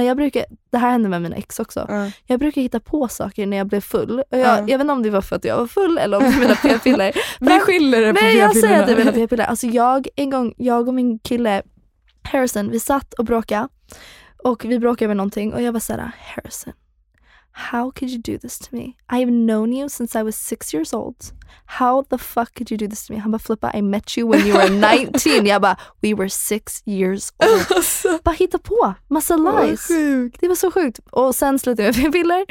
[0.00, 1.86] när jag brukar, det här hände med mina ex också.
[1.88, 2.10] Ja.
[2.26, 4.20] Jag brukar hitta på saker när jag blev full.
[4.20, 4.56] Och jag, Ja.
[4.58, 6.40] jag vet inte om det var för att jag var full eller om det var
[6.40, 7.12] mina p-piller.
[7.40, 9.26] Vi skyller det på Nej jag säger att det är mina p-pillerna.
[9.28, 9.44] p-piller.
[9.44, 11.62] Alltså jag, en gång, jag och min kille
[12.22, 13.68] Harrison, vi satt och bråkade.
[14.44, 16.72] Och vi bråkade över någonting och jag var såhär, Harrison,
[17.52, 18.82] how could you do this to me?
[18.82, 21.16] I have known you since I was six years old.
[21.64, 23.18] How the fuck could you do this to me?
[23.18, 25.46] Han bara, Flippa, I met you when you were 19.
[25.46, 27.66] jag bara, we were six years old.
[27.76, 29.86] Alltså, Bara hitta på, massa lies.
[29.88, 30.40] sjukt.
[30.40, 30.98] Det var så sjukt.
[31.10, 32.44] Och sen slutade jag med piller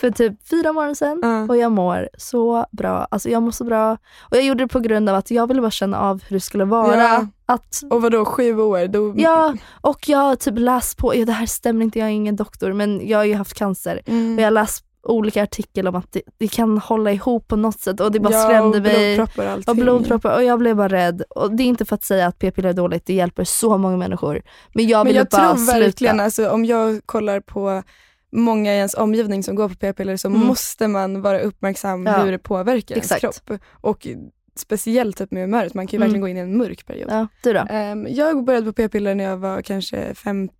[0.00, 1.20] för typ fyra månader sedan.
[1.22, 1.42] Ja.
[1.42, 3.06] Och jag mår så bra.
[3.10, 3.92] Alltså jag mår så bra.
[4.30, 6.40] Och jag gjorde det på grund av att jag ville bara känna av hur det
[6.40, 6.96] skulle vara.
[7.02, 7.26] Ja.
[7.48, 8.86] Att, Och vadå, sju år?
[8.86, 9.14] Då...
[9.16, 12.36] ja, och jag har typ läst på, ja, det här stämmer inte, jag är ingen
[12.36, 14.02] doktor men jag har ju haft cancer.
[14.06, 14.34] Mm.
[14.34, 17.80] Och jag har läst olika artiklar om att det, det kan hålla ihop på något
[17.80, 19.16] sätt och det bara ja, skrämde och mig.
[19.16, 19.68] blodproppar och.
[19.68, 21.22] Och blodproppar och jag blev bara rädd.
[21.30, 23.96] Och det är inte för att säga att p-piller är dåligt, det hjälper så många
[23.96, 24.42] människor.
[24.74, 26.24] Men jag Men ville jag bara tror verkligen, sluta.
[26.24, 27.82] alltså, om jag kollar på
[28.32, 30.40] många i ens omgivning som går på p-piller så Mm.
[30.40, 32.12] måste man vara uppmärksam Ja.
[32.22, 33.24] hur det påverkar Exakt.
[33.24, 33.60] ens kropp.
[33.70, 34.06] Och
[34.58, 36.08] speciellt typ med humöret, man kan ju Mm.
[36.08, 37.08] verkligen gå in i en mörk period.
[37.10, 37.64] Ja, du då?
[37.70, 40.56] Ehm, jag började på p-piller när jag var kanske 15,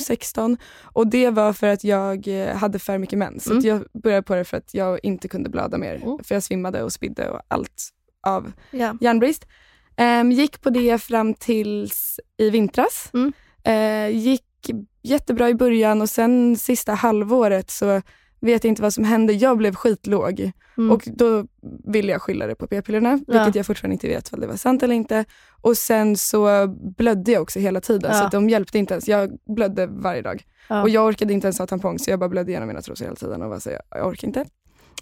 [0.00, 3.44] 16 och det var för att jag eh, hade för mycket mens.
[3.44, 3.64] Så Mm.
[3.66, 5.94] jag började på det för att jag inte kunde blöda mer.
[5.94, 6.18] Mm.
[6.24, 7.88] För jag svimmade och spydde och allt
[8.26, 8.96] av Ja.
[9.00, 9.46] järnbrist.
[9.96, 13.10] Ehm, gick på det fram tills i vintras.
[13.14, 13.32] Mm.
[13.64, 14.44] Eh, gick
[15.02, 18.02] jättebra i början och sen sista halvåret så
[18.40, 19.32] vet inte vad som hände.
[19.32, 20.90] Jag blev skitlåg Mm.
[20.92, 21.46] och då
[21.92, 24.82] ville jag skylla det på p-pillerna, vilket jag fortfarande inte vet om det var sant
[24.82, 25.24] eller inte.
[25.60, 28.20] Och sen så blödde jag också hela tiden Ja.
[28.20, 29.08] så de hjälpte inte ens.
[29.08, 30.82] Jag blödde varje dag Ja.
[30.82, 33.16] och jag orkade inte ens ha tampong så jag bara blödde igenom mina trosor hela
[33.16, 34.44] tiden och var så jag, jag orkar inte.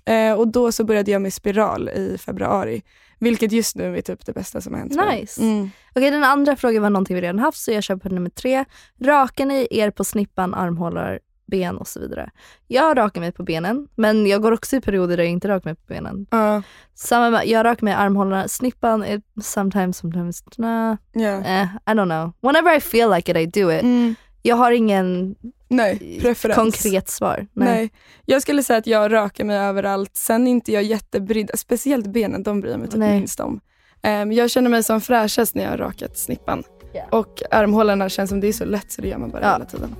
[0.04, 2.82] Eh, och då så började jag med spiral i februari,
[3.18, 5.20] vilket just nu är typ det bästa som har hänt mig.
[5.20, 5.42] Nice.
[5.42, 5.70] Mm.
[5.94, 8.64] Okej, den andra frågan var någonting vi redan haft så jag kör på nummer tre.
[9.04, 11.18] Rakar ni er på snippan, armhålor,
[11.50, 12.30] ben och så vidare?
[12.66, 15.64] Jag rakar mig på benen men jag går också i perioder där jag inte rakar
[15.70, 16.26] mig på benen.
[16.30, 16.62] Ja,
[16.94, 21.40] Samma med, jag rakar mig i armhålorna, snippan är sometimes, sometimes nah, ja.
[21.44, 22.32] eh, I don't know.
[22.52, 23.82] Whenever I feel like it I do it.
[23.82, 24.14] Mm.
[24.42, 25.34] Jag har ingen
[25.68, 26.56] Nej, preferens.
[26.58, 27.46] konkret svar.
[27.52, 27.68] Nej.
[27.68, 27.90] Nej.
[28.24, 30.16] Jag skulle säga att jag rakar mig överallt.
[30.16, 33.60] Sen är inte jag jättebrydd, speciellt benen, de bryr jag mig typ minst om.
[34.02, 36.62] Ehm, jag känner mig som fräschast när jag har rakat snippan.
[36.92, 37.18] Ja.
[37.18, 39.52] Och armhålorna känns som det är så lätt så det gör man bara Ja.
[39.52, 39.94] hela tiden.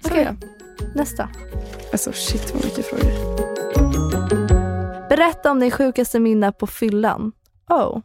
[0.00, 0.28] Så Okej.
[0.94, 1.28] Nästa.
[1.92, 3.12] Alltså shit vad mycket frågor.
[5.08, 7.32] Berätta om din sjukaste minne på fyllan.
[7.68, 7.98] Oh.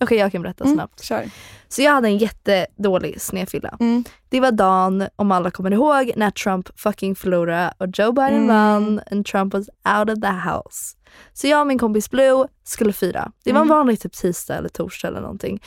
[0.00, 1.02] Okej, jag kan berätta Mm, snabbt.
[1.04, 1.24] kör.
[1.68, 3.76] Så jag hade en jättedålig snedfylla.
[3.80, 4.04] Mm.
[4.28, 8.46] Det var dagen, om alla kommer ihåg, när Trump fucking förlorade och Joe Biden Mm.
[8.48, 10.96] vann and Trump was out of the house.
[11.32, 13.32] Så jag och min kompis Blue skulle fira.
[13.44, 13.76] Det var en Mm.
[13.76, 15.62] vanlig typ tisdag eller torsdag eller någonting.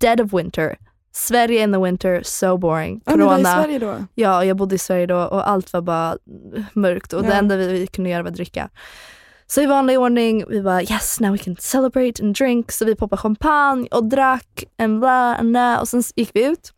[0.00, 0.76] Dead of winter.
[1.12, 3.02] Sverige in the winter, so boring.
[3.04, 3.28] Ja, Corona.
[3.30, 3.94] Var i Sverige då?
[4.14, 6.16] Ja, jag bodde i Sverige då och allt var bara
[6.72, 7.28] mörkt och ja.
[7.28, 8.70] det enda vi, vi kunde göra var att dricka.
[9.46, 12.72] Så i vanlig ordning, vi bara yes now we can celebrate and drink.
[12.72, 15.80] Så vi poppade champagne och drack and bla and bla.
[15.80, 16.72] och sen gick vi ut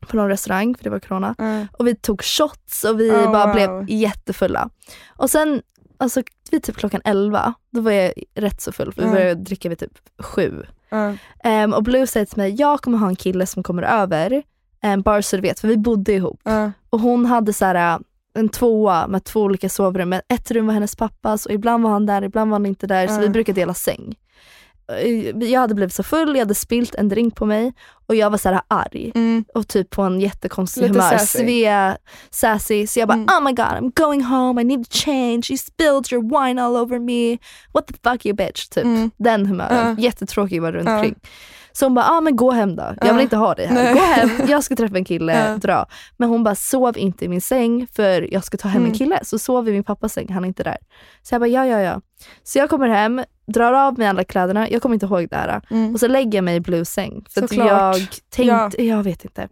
[0.00, 1.34] på någon restaurang för det var corona.
[1.38, 1.66] Mm.
[1.72, 3.54] Och vi tog shots och vi oh, bara wow.
[3.54, 4.70] blev jättefulla.
[5.16, 5.62] Och sen
[5.98, 9.68] alltså vid typ klockan 11, då var jag rätt så full för vi började dricka
[9.68, 10.66] vid typ 7.
[10.90, 11.18] Mm.
[11.44, 14.42] Um, och Blue säger till mig, jag kommer ha en kille som kommer över,
[14.84, 16.40] um, bara så du vet, för vi bodde ihop.
[16.44, 16.72] Mm.
[16.90, 18.00] Och hon hade så här, äh,
[18.34, 22.06] en tvåa med två olika sovrum, ett rum var hennes pappas och ibland var han
[22.06, 24.14] där, ibland var han inte där, så vi brukade dela säng.
[24.98, 27.72] Eh, Jag hade blivit så full, jag hade spilt en drink på mig
[28.06, 29.12] och jag var så här arg.
[29.14, 29.44] Mm.
[29.54, 31.10] Och typ på en jättekonstig Lite humör.
[31.18, 31.38] sassy.
[31.38, 31.96] Svea,
[32.30, 32.86] sassy.
[32.86, 33.26] Så jag bara Mm.
[33.36, 36.76] oh my god I'm going home, I need to change, you spilled your wine all
[36.76, 37.38] over me.
[37.72, 38.68] What the fuck you bitch.
[38.68, 38.84] Typ.
[38.84, 39.10] Mm.
[39.16, 39.96] Den humören.
[39.98, 40.02] Ja.
[40.02, 40.96] Jättetråkig var runt Ja.
[40.96, 41.14] omkring.
[41.72, 42.82] Så hon bara, ah, men gå hem då.
[42.82, 43.12] Jag Ja.
[43.12, 43.74] vill inte ha dig här.
[43.74, 43.94] Nej.
[43.94, 45.56] Gå hem, jag ska träffa en kille, Ja.
[45.56, 45.86] dra.
[46.16, 48.92] Men hon bara, sov inte i min säng för jag ska ta hem Mm.
[48.92, 49.20] en kille.
[49.22, 50.76] Så sov i min pappas säng, han är inte där.
[51.22, 52.00] Så jag bara, ja ja ja.
[52.42, 55.62] Så jag kommer hem, drar av mig alla kläderna, jag kommer inte ihåg det här.
[55.70, 55.94] Mm.
[55.94, 57.24] Och så lägger jag mig i Blues säng.
[57.30, 57.66] För Såklart.
[57.68, 57.96] jag
[58.30, 59.48] tänkte, jag vet inte.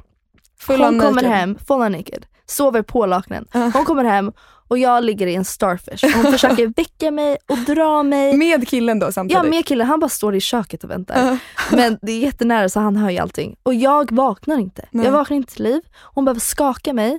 [0.61, 1.31] Full hon on kommer naked.
[1.31, 3.47] hem, full naked, sover på laknen.
[3.53, 3.71] Ja.
[3.75, 4.33] Hon kommer hem
[4.69, 6.05] Och jag ligger i en starfish.
[6.05, 8.37] Och hon försöker väcka mig och dra mig.
[8.37, 9.43] Med killen då samtidigt?
[9.45, 11.39] Ja med killen, han bara står i köket och väntar.
[11.73, 13.57] Men det är jättenära så han hör ju allting.
[13.63, 14.89] Och jag vaknar inte.
[14.91, 15.05] Nej.
[15.05, 15.81] Jag vaknar inte till liv.
[16.15, 17.19] Hon behöver skaka mig.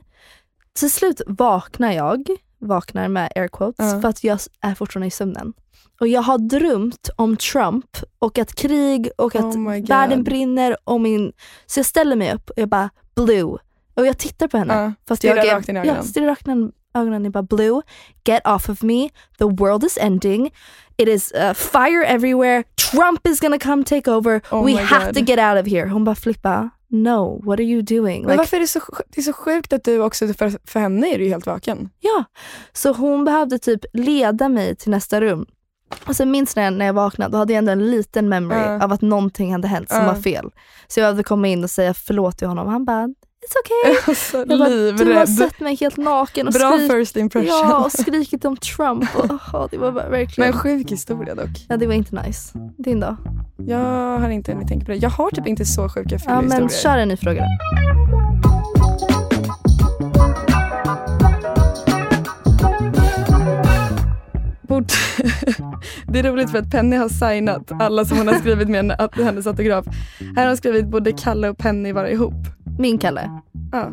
[0.80, 2.28] Till slut vaknar jag,
[2.60, 4.02] vaknar med air quotes, Ja.
[4.02, 5.54] för att jag är fortfarande i sömnen.
[6.00, 11.02] Och jag har drömt om Trump och att krig och att Oh världen brinner och
[11.02, 11.32] min...
[11.66, 13.58] Så jag ställer mig upp och jag bara blue.
[13.94, 14.94] Och jag tittar på henne.
[15.08, 15.96] Fast stirrar jag rakt in i ögonen.
[15.98, 17.24] Ja, stirrar rakt in ögonen.
[17.24, 17.82] Jag bara blue,
[18.26, 20.52] get off of me, the world is ending,
[20.98, 25.16] it is uh, fire everywhere, Trump is gonna come take over, Oh we have God.
[25.16, 25.88] to get out of here.
[25.90, 28.22] Hon bara flippa, no, what are you doing?
[28.22, 30.80] Men Like, varför är det så, det är så sjukt att du också, för, för
[30.80, 31.90] henne är du helt vaken.
[32.00, 32.24] Ja,
[32.74, 35.46] så hon behövde typ leda mig till nästa rum.
[36.08, 38.84] Och sen minns jag när jag vaknade, då hade jag ändå en liten memory Ja.
[38.84, 40.06] av att någonting hade hänt som Ja.
[40.06, 40.50] var fel.
[40.88, 42.68] Så jag behövde komma in och säga förlåt till honom.
[42.68, 43.10] Han bara,
[43.50, 43.98] it's okay.
[44.08, 44.70] Alltså, Jag bara,
[45.06, 47.48] du har sett mig helt naken och, Bra skrik, first impression.
[47.48, 49.16] ja, och skrikit om Trump.
[49.16, 50.50] Och, oh, det var verkligen...
[50.50, 51.66] Men sjuk historia dock.
[51.70, 52.60] ja, det var inte nice.
[52.78, 53.18] Din då?
[53.58, 54.98] Jag har inte hunnit tänka på det.
[54.98, 56.60] Jag har typ inte så sjuka Ja, fyllehistorier.
[56.60, 58.29] men kör en ny fråga då.
[64.70, 64.92] Bort.
[66.08, 69.16] Det är roligt för att Penny har signat alla som hon har skrivit med att
[69.16, 69.86] hennes autograf.
[70.36, 72.34] Här har hon skrivit borde Kalle och Penny vara ihop.
[72.80, 73.42] Min Kalle.
[73.72, 73.88] Ja.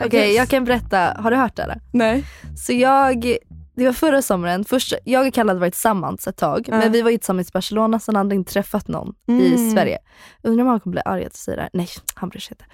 [0.00, 0.36] I Okej, guess.
[0.36, 1.16] jag kan berätta.
[1.18, 1.62] Har du hört det?
[1.62, 1.80] Eller?
[1.92, 2.24] Nej.
[2.56, 3.36] Så jag,
[3.76, 6.78] det var förra sommaren, först, jag och Kalle hade varit tillsammans ett tag, Ja.
[6.78, 9.70] men vi var ju tillsammans i Barcelona så han hade inte träffat någon i Mm.
[9.70, 9.98] Sverige.
[10.42, 11.70] Undrar om han kommer bli arg att säger det här.
[11.72, 12.64] Nej, han bryr sig inte.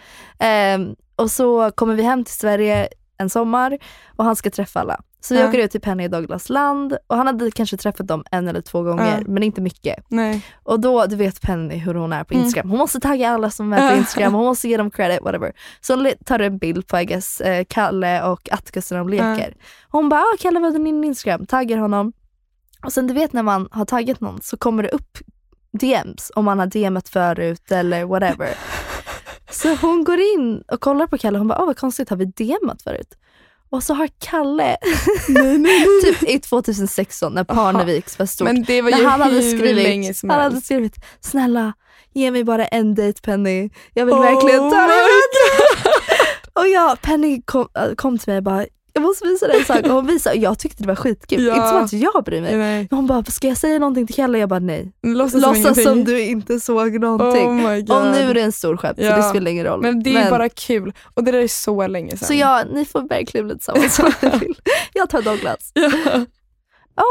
[0.45, 3.79] Ehm, och så kommer vi hem till Sverige en sommar
[4.17, 5.01] och han ska träffa alla.
[5.21, 5.49] Så vi Ja.
[5.49, 8.61] åker ut till Penny i Douglas land och han hade kanske träffat dem en eller
[8.61, 9.25] två gånger, Ja.
[9.29, 10.05] men inte mycket.
[10.09, 10.45] Nej.
[10.63, 12.45] Och då, du vet Penny hur hon är på Mm.
[12.45, 12.71] Instagram.
[12.71, 13.97] Hon måste tagga alla som är på Ja.
[13.99, 15.53] Instagram, hon måste ge dem credit, whatever.
[15.81, 19.55] Så hon tar en bild på I guess, eh, Kalle och Atticus när de leker.
[19.89, 21.47] Hon bara, ah, Kalle vad är din Instagram?
[21.47, 22.13] Taggar honom.
[22.85, 25.19] Och sen du vet när man har taggat någon så kommer det upp
[25.81, 28.49] DMs om man har DMat förut eller whatever.
[29.51, 32.17] Så hon går in och kollar på Kalle och hon bara, ah, vad konstigt, har
[32.17, 33.15] vi DMat förut?
[33.71, 34.77] Och så har Kalle,
[36.05, 40.23] typ i 2016 när Parneviks var stort, Men det var när ju han hade skrivit,
[40.23, 41.73] han hade skrivit snälla
[42.19, 43.71] ge mig bara en dejt Penny.
[43.95, 45.05] Jag vill Oh verkligen ta det.
[46.61, 49.65] och jag, Penny kom, äh, kom till mig och bara jag måste visa dig en
[49.65, 49.81] sak.
[49.85, 51.45] Och hon visade och jag tyckte det var skitkul.
[51.45, 51.55] Ja.
[51.55, 52.57] Inte som att jag bryr mig.
[52.57, 52.87] Nej.
[52.91, 54.39] Men hon bara, ska jag säga någonting till Kalle?
[54.39, 54.93] Jag bara nej.
[55.03, 57.67] Låtsas, som Låtsas som du inte såg någonting.
[57.67, 59.11] Oh och nu är det en stor skämt Ja.
[59.11, 59.83] så det spelar ingen roll.
[59.83, 60.93] Men det är ju bara kul.
[61.15, 62.27] Och det där är så länge sedan.
[62.29, 64.55] så ja, ni får verkligen bli tillsammans om ni vill.
[64.93, 65.73] Jag tar Douglas.
[65.75, 66.25] Ja.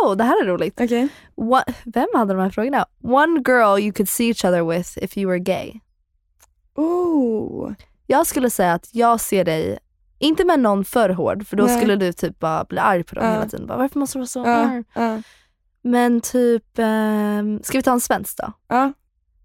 [0.05, 0.81] Oh, det här är roligt.
[0.81, 1.07] Okej.
[1.51, 2.85] What, vem hade de här frågorna?
[3.03, 5.73] One girl you could see each other with if you were gay.
[6.75, 7.71] Oh.
[8.07, 9.79] Jag skulle säga att jag ser dig,
[10.19, 11.77] inte med någon för hård för då Nej.
[11.77, 13.31] skulle du typ bara bli arg på dem Ja.
[13.33, 13.67] hela tiden.
[13.67, 14.83] Bara, Varför måste du vara så Ja, arg?
[14.93, 15.21] ja,
[15.81, 18.53] Men typ, ehm, ska vi ta en svensk då?
[18.67, 18.93] ja.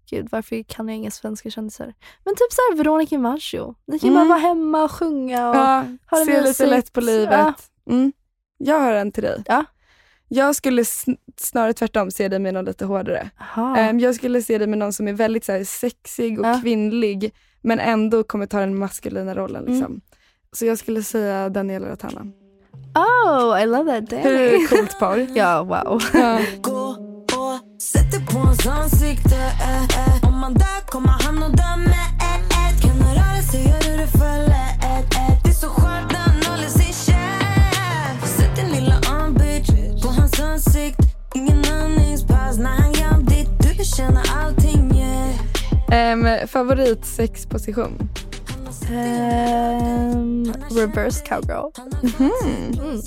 [0.09, 1.93] Gud varför kan jag inga svenska kändisar?
[2.25, 3.75] Men typ såhär Veronica Maggio.
[3.87, 4.19] Ni kan Mm.
[4.19, 5.85] bara vara hemma och sjunga och ja.
[6.11, 6.69] ha det Se lite mysigt.
[6.69, 7.55] lätt på livet.
[7.89, 8.11] Mm.
[8.57, 9.43] Jag har en till dig.
[9.45, 9.65] Ja.
[10.27, 13.29] Jag skulle sn- snarare tvärtom se dig med någon lite hårdare.
[13.77, 16.59] Ehm, jag skulle se dig med någon som är väldigt så här, sexig och Ja.
[16.61, 19.67] kvinnlig men ändå kommer ta den maskulina rollen.
[19.67, 20.01] Mm.
[20.53, 22.21] Så jag skulle säga Daniela Ratana.
[22.95, 24.67] Oh, I love that Hur Danny.
[24.67, 25.17] coolt par.
[25.35, 26.01] ja, wow.
[26.13, 26.39] Ja.
[26.61, 26.73] Gå
[27.33, 30.27] och sätt dig på hans ansikte eh, eh.
[30.29, 32.81] Om man dör kommer han att dö med ett, ett.
[32.81, 35.11] Kan han röra sig gör du det för lätt.
[35.43, 40.07] Det är så skönt när han håller sin käft Sätt din lilla arm bitch på
[40.07, 41.03] hans ansikte
[41.35, 48.09] Ingen andningspaus när han gör ditt Du känner allting yeah Um, favorit sexposition?
[48.91, 51.71] Ehm, reverse cowgirl.
[52.19, 52.31] Mm.
[52.79, 53.01] Mm.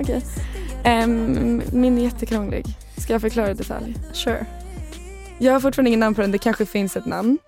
[0.00, 0.22] Okej.
[0.84, 2.66] Ehm, min är jättekrånglig.
[2.98, 3.96] Ska jag förklara i detalj?
[4.12, 4.46] Sure.
[5.38, 7.38] Jag har fortfarande ingen namn på den, det kanske finns ett namn.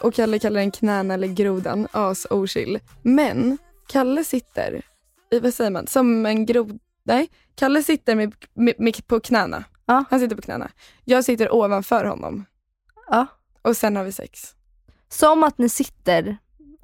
[0.00, 2.78] Och Kalle kallar den knäna eller grodan, as ochill.
[3.02, 4.82] Men Kalle sitter,
[5.30, 6.78] i, vad säger man, som en grod...
[7.04, 9.64] Nej, Kalle sitter med, med, med, på knäna.
[9.86, 10.04] Ja.
[10.10, 10.70] Han sitter på knäna.
[11.04, 12.44] Jag sitter ovanför honom.
[13.08, 13.26] Ja.
[13.62, 14.54] Och sen har vi sex.
[15.08, 16.36] Som att ni sitter,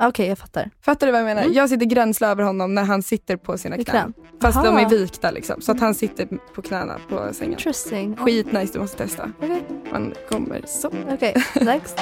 [0.09, 0.71] okej jag fattar.
[0.81, 1.43] Fattar du vad jag menar?
[1.43, 1.55] Mm.
[1.55, 3.85] Jag sitter gränsle över honom när han sitter på sina knän.
[3.85, 4.15] knän.
[4.41, 4.67] Fast Aha.
[4.67, 5.61] de är vikta liksom.
[5.61, 7.53] Så att han sitter på knäna på sängen.
[7.53, 8.17] Interesting.
[8.17, 9.33] Skitnice, du måste testa.
[9.39, 9.63] Okej.
[9.93, 10.91] Man kommer så.
[11.11, 12.01] Okej, next.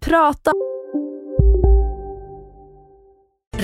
[0.00, 0.52] Prata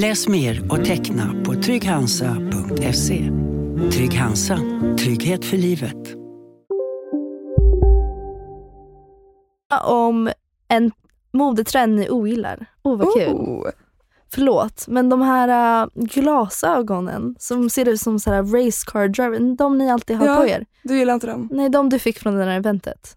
[0.00, 3.30] Läs mer och teckna på trygghansa.se.
[3.92, 4.58] Trygg Hansa.
[4.98, 5.96] Trygghet för livet.
[9.84, 10.30] Om
[10.68, 10.90] en
[11.32, 12.66] modetrend ni ogillar.
[12.82, 13.28] Oh vad kul.
[13.32, 13.68] Oh.
[14.30, 19.56] Förlåt, men de här äh, glasögonen som ser ut som så här race car driver,
[19.56, 20.36] de ni alltid har Ja.
[20.36, 20.66] på er.
[20.82, 21.48] Du gillar inte dem?
[21.52, 23.16] Nej, de du fick från det där eventet.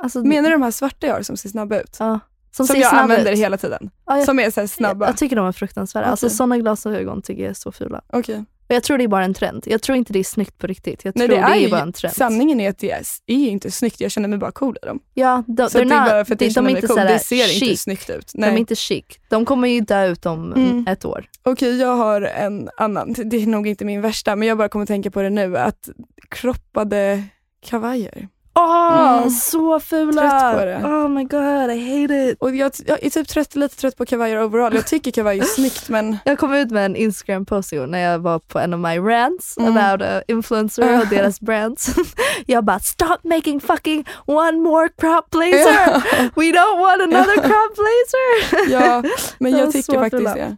[0.00, 1.96] Alltså, Menar du de här svarta jag har som ser snabba ut?
[1.98, 2.20] Ja.
[2.66, 3.38] Som, ser jag använder ut.
[3.38, 3.90] hela tiden.
[4.06, 5.06] Ja, jag, Som är så snabba.
[5.06, 6.06] jag tycker de är fruktansvärda.
[6.06, 6.36] Alltså Okej.
[6.36, 8.02] sådana glasögon tycker jag är så fula.
[8.12, 8.44] Okej.
[8.68, 9.62] Och jag tror det är bara en trend.
[9.66, 11.04] Jag tror inte det är snyggt på riktigt.
[11.04, 12.14] Jag Nej, tror det det är är, ju- bara en trend.
[12.14, 15.00] Sanningen är att det är, är inte snyggt, jag känner mig bara cool i dem.
[15.14, 16.96] Ja, de, Så det är bara för att de, jag de känner är mig cool.
[16.96, 17.62] Det ser chic.
[17.62, 18.30] inte snyggt ut.
[18.34, 18.58] De är Nej.
[18.60, 19.04] inte chic.
[19.28, 20.86] De kommer ju dö ut om Mm.
[20.88, 21.24] ett år.
[21.42, 23.14] Okej, jag har en annan.
[23.24, 25.56] Det är nog inte min värsta, men jag bara kommer tänka på det nu.
[25.58, 25.88] Att
[26.28, 27.22] kroppade
[27.66, 28.28] kavajer.
[28.58, 29.30] Åh, Mm.
[29.30, 30.22] så fula!
[30.30, 30.76] Trött på det.
[30.76, 32.36] Oh my god, I hate it.
[32.40, 34.74] Och jag, jag är typ trött, lite trött på kavajer overall.
[34.74, 38.38] Jag tycker kavaj är snyggt men Jag kom ut med en Instagram-post när jag var
[38.38, 39.76] på en av my rants Mm.
[39.76, 41.94] about influencer och deras brands.
[42.46, 46.02] jag bara stop making fucking one more crop blazer!
[46.36, 48.72] We don't want another crop blazer!
[48.72, 49.02] Ja,
[49.38, 50.56] men jag tycker faktiskt det.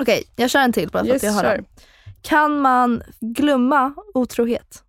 [0.00, 1.54] Okej, jag kör en till bara för Yes, att jag har kör.
[1.56, 1.64] den.
[2.22, 4.82] Kan man glömma otrohet?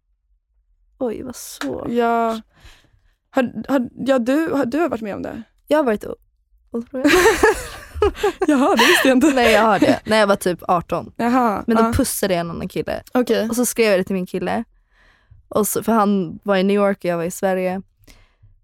[0.99, 1.87] Oj, vad svårt.
[1.89, 2.41] Ja,
[3.29, 5.43] har, har, ja du, har, du varit med om det?
[5.67, 6.05] Jag har varit
[6.71, 7.11] otrogen.
[8.47, 9.27] Jaha, det visste jag inte.
[9.35, 11.11] Nej jag har det, när jag var typ 18.
[11.17, 11.93] Jaha, Men då ja.
[11.93, 13.03] pussade jag en annan kille.
[13.13, 13.49] Okej.
[13.49, 14.63] Och så skrev jag det till min kille.
[15.49, 17.81] Och så, för han var i New York och jag var i Sverige.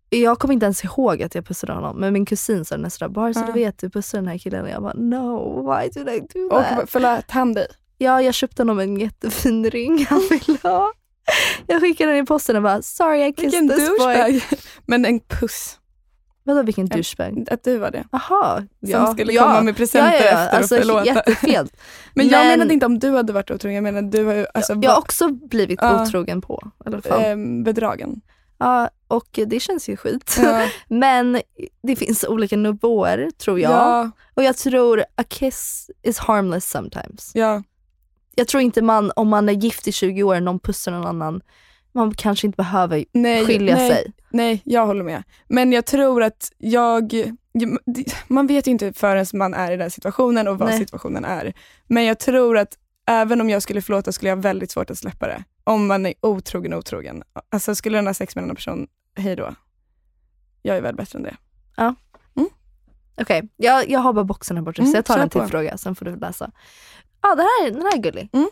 [0.09, 1.99] Jag kommer inte ens ihåg att jag pussade honom.
[1.99, 3.45] Men min kusin sa nästan bara så Ja.
[3.45, 4.63] du vet du pussade den här killen.
[4.63, 6.89] Och jag bara no, why did I do Och that?
[6.89, 7.67] förlät han dig?
[7.97, 10.91] Ja, jag köpte honom en jättefin ring han ville ha.
[11.67, 14.41] Jag skickade den i posten och bara sorry I kissed Vilken this boy.
[14.85, 15.79] Men en puss.
[16.47, 17.47] Vadå vilken douchebag?
[17.51, 18.03] Att du var det.
[18.11, 18.63] Jaha.
[18.91, 20.43] Som skulle komma med presenter ja, ja, ja.
[20.45, 21.05] efter alltså, och förlåta.
[21.05, 21.67] Jättefel.
[22.13, 24.45] Men jag Men- menade inte om du hade varit otrogen, jag menar du har ju
[24.53, 26.03] alltså, Jag har också blivit Ja.
[26.03, 26.71] otrogen på.
[27.03, 27.21] Fall.
[27.23, 28.21] ehm, bedragen.
[28.57, 30.37] Ja, och det känns ju skit.
[30.43, 30.67] Ja.
[30.87, 31.41] Men
[31.83, 33.71] det finns olika nivåer tror jag.
[33.71, 37.31] Ja, Och jag tror a kiss is harmless sometimes.
[37.33, 37.63] ja.
[38.35, 41.41] Jag tror inte man, om man är gift i 20 år, någon pussar någon annan,
[41.91, 44.11] man kanske inte behöver Nej, skilja nej, sig.
[44.29, 45.23] Nej, jag håller med.
[45.47, 47.13] Men jag tror att jag,
[48.27, 50.79] man vet ju inte förrän man är i den situationen och vad Nej.
[50.79, 51.53] situationen är.
[51.87, 54.97] Men jag tror att även om jag skulle förlåta skulle jag ha väldigt svårt att
[54.97, 55.43] släppa det.
[55.63, 57.23] Om man är otrogen otrogen.
[57.51, 59.55] Alltså skulle den ha sex med en annan person, hej då.
[60.61, 61.35] Jag är väl bättre än det.
[63.17, 65.47] Okej, jag, jag har bara boxen här borta Mm, så jag tar en till på.
[65.47, 66.51] fråga, sen får du läsa.
[67.25, 68.29] Ja, ah, den, här, den här är gullig.
[68.33, 68.49] Mm.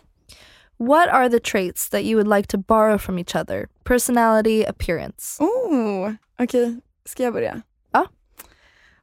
[0.77, 3.67] What are the traits that you would like to borrow from each other?
[3.83, 5.43] Personality, appearance.
[5.43, 7.61] Oh, Okej, ska jag börja?
[7.91, 8.05] Ja.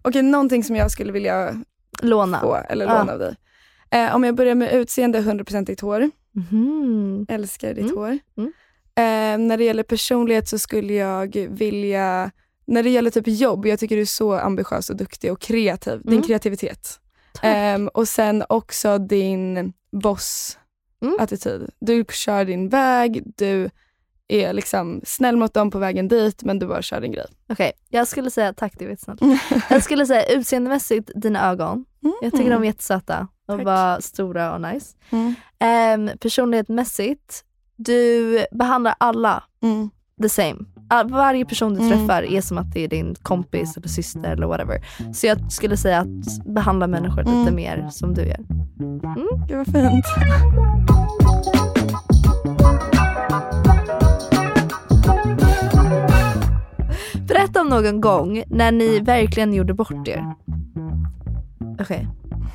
[0.03, 1.65] Okej, någonting som jag skulle vilja
[2.03, 2.41] Låna.
[2.41, 2.99] få eller Ja.
[2.99, 3.37] låna av dig.
[3.91, 6.11] Eh, om jag börjar med utseende, 100% ditt hår.
[6.33, 7.27] Mhm.
[7.29, 8.19] Älskar ditt Mm, hår.
[8.39, 8.53] mm.
[8.95, 12.31] Eh, när det gäller personlighet så skulle jag vilja,
[12.67, 16.01] när det gäller typ jobb, jag tycker du är så ambitiös och duktig och kreativ.
[16.03, 16.23] Din Mm.
[16.23, 17.01] kreativitet.
[17.43, 21.71] Ehm, och sen också din boss-attityd.
[21.81, 23.71] Du kör din väg, du
[24.29, 27.27] är liksom snäll mot dem på vägen dit men du bara kör din grej.
[27.49, 29.21] Okej, jag skulle säga, tack det är snällt.
[29.71, 31.85] Jag skulle säga utseendemässigt, dina ögon.
[32.23, 33.67] Jag tycker de är jättesöta och Tack.
[33.67, 34.97] var stora och nice.
[35.11, 35.35] Mm.
[36.11, 37.45] Um, personlighetsmässigt,
[37.77, 39.91] du behandlar alla Mm.
[40.23, 40.55] The same.
[40.89, 41.99] All, varje person du Mm.
[41.99, 44.85] träffar är som att det är din kompis eller syster eller whatever.
[45.15, 47.55] Så jag skulle säga att behandla människor lite Mm.
[47.55, 48.41] mer som du gör.
[49.49, 50.05] Gud vad fint.
[57.29, 60.35] Berätta om någon gång när ni verkligen gjorde bort er.
[61.81, 62.09] Okej.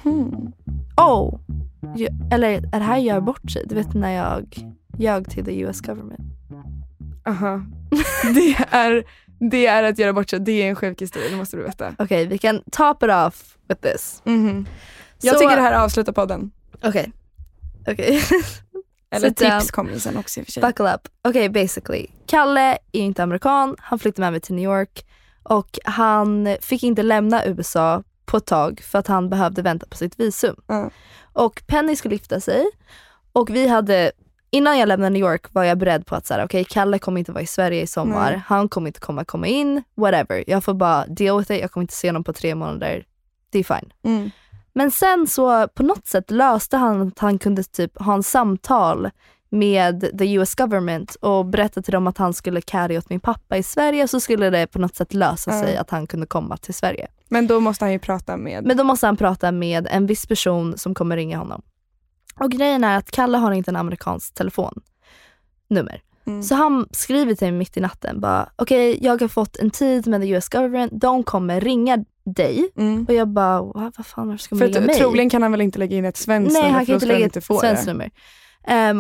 [0.04, 0.52] Hmm.
[0.98, 1.40] Oh!
[1.96, 3.66] Ju- Eller är det här gör bort sig?
[3.70, 4.46] Du vet när jag
[4.98, 6.35] ljög till the US government.
[7.26, 7.62] Aha.
[8.36, 9.04] Det, är,
[9.50, 11.96] det är att göra bort sig, det är en sjuk historia, det måste du veta.
[12.00, 14.22] Okej, vi kan top it off with this.
[14.24, 14.68] Mhm.
[15.22, 16.52] Jag Så- tycker det här avslutar podden.
[16.84, 17.12] Okej.
[17.88, 18.22] Okej.
[19.12, 20.62] Eller Sit tips kommer ju sen också i och för sig.
[20.64, 21.08] Buckle up.
[21.22, 22.08] Okej, basically.
[22.28, 23.76] Kalle är inte amerikan.
[23.80, 25.06] Han flyttade med mig till New York
[25.44, 29.98] och han fick inte lämna USA på ett tag för att han behövde vänta på
[29.98, 30.56] sitt visum.
[30.68, 30.90] Ja.
[31.34, 32.66] Och Penny skulle gifta sig
[33.34, 34.12] och vi hade
[34.56, 37.20] Innan jag lämnade New York var jag beredd på att så här, okej Kalle kommer
[37.20, 38.42] inte vara i Sverige i sommar, Nej.
[38.48, 40.44] han kommer inte komma komma in, whatever.
[40.48, 43.06] Jag får bara deal with it, jag kommer inte se honom på tre månader.
[43.50, 43.94] Det är fine.
[44.04, 44.32] Mm.
[44.74, 49.10] Men sen så på något sätt löste han att han kunde typ ha en samtal
[49.50, 53.58] med the US government och berätta till dem att han skulle carry åt min pappa
[53.58, 55.62] i Sverige så skulle det på något sätt lösa Ja.
[55.62, 57.08] sig att han kunde komma till Sverige.
[57.30, 58.66] Men då måste han ju prata med...
[58.66, 61.62] Men då måste han prata med en viss person som kommer ringa honom.
[62.40, 66.02] Och grejen är att Kalle har inte en amerikansk telefonnummer.
[66.28, 66.44] Mm.
[66.44, 70.08] Så han skriver till mig mitt i natten bara okej jag har fått en tid
[70.08, 72.70] med the US government, de kommer ringa dig.
[72.78, 73.06] Mm.
[73.08, 74.96] Och jag bara "Va- vad fan varför ska de För ringa att, mig?
[74.96, 77.06] troligen kan han väl inte lägga in ett svenskt Nej nummer han för kan inte
[77.06, 78.12] han lägga inte ett svenskt nummer.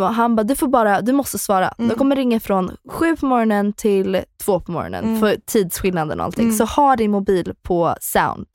[0.03, 1.67] Och han bara du får bara, du måste svara.
[1.77, 1.89] Mm.
[1.89, 5.19] De kommer ringa från sju på morgonen till två på morgonen Mm.
[5.19, 6.45] för tidsskillnaden och allting.
[6.45, 6.55] Mm.
[6.57, 8.47] Så ha din mobil på sound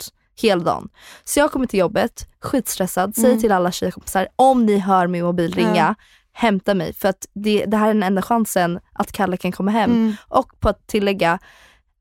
[0.42, 0.88] hela dagen.
[1.24, 3.40] Så jag kommer till jobbet, skitstressad, säger Mm.
[3.40, 5.94] till alla tjejkompisar om ni hör min mobil ringa, Ja.
[6.32, 6.92] hämta mig.
[6.94, 9.90] För att det, det här är den enda chansen att Kalle kan komma hem.
[9.90, 10.14] Mm.
[10.28, 11.38] Och på att tillägga,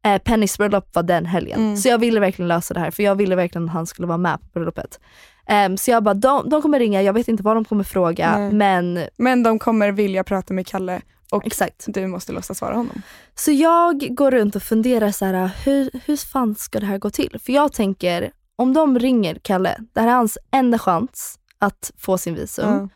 [0.05, 1.59] eh, Pennys bröllop var den helgen.
[1.59, 1.77] Mm.
[1.77, 4.17] Så jag ville verkligen lösa det här för jag ville verkligen att han skulle vara
[4.17, 4.99] med på bröllopet.
[5.47, 8.37] Ehm, så jag bara, de, de kommer ringa, jag vet inte vad de kommer fråga
[8.37, 8.51] Nej.
[8.53, 11.01] men Men de kommer vilja prata med Kalle
[11.31, 11.83] och exakt.
[11.87, 13.01] du måste låtsas svara honom.
[13.35, 17.09] Så jag går runt och funderar så här, hur, hur fan ska det här gå
[17.09, 17.39] till?
[17.43, 22.17] För jag tänker, om de ringer Kalle, det här är hans enda chans att få
[22.17, 22.69] sin visum.
[22.69, 22.89] Ja.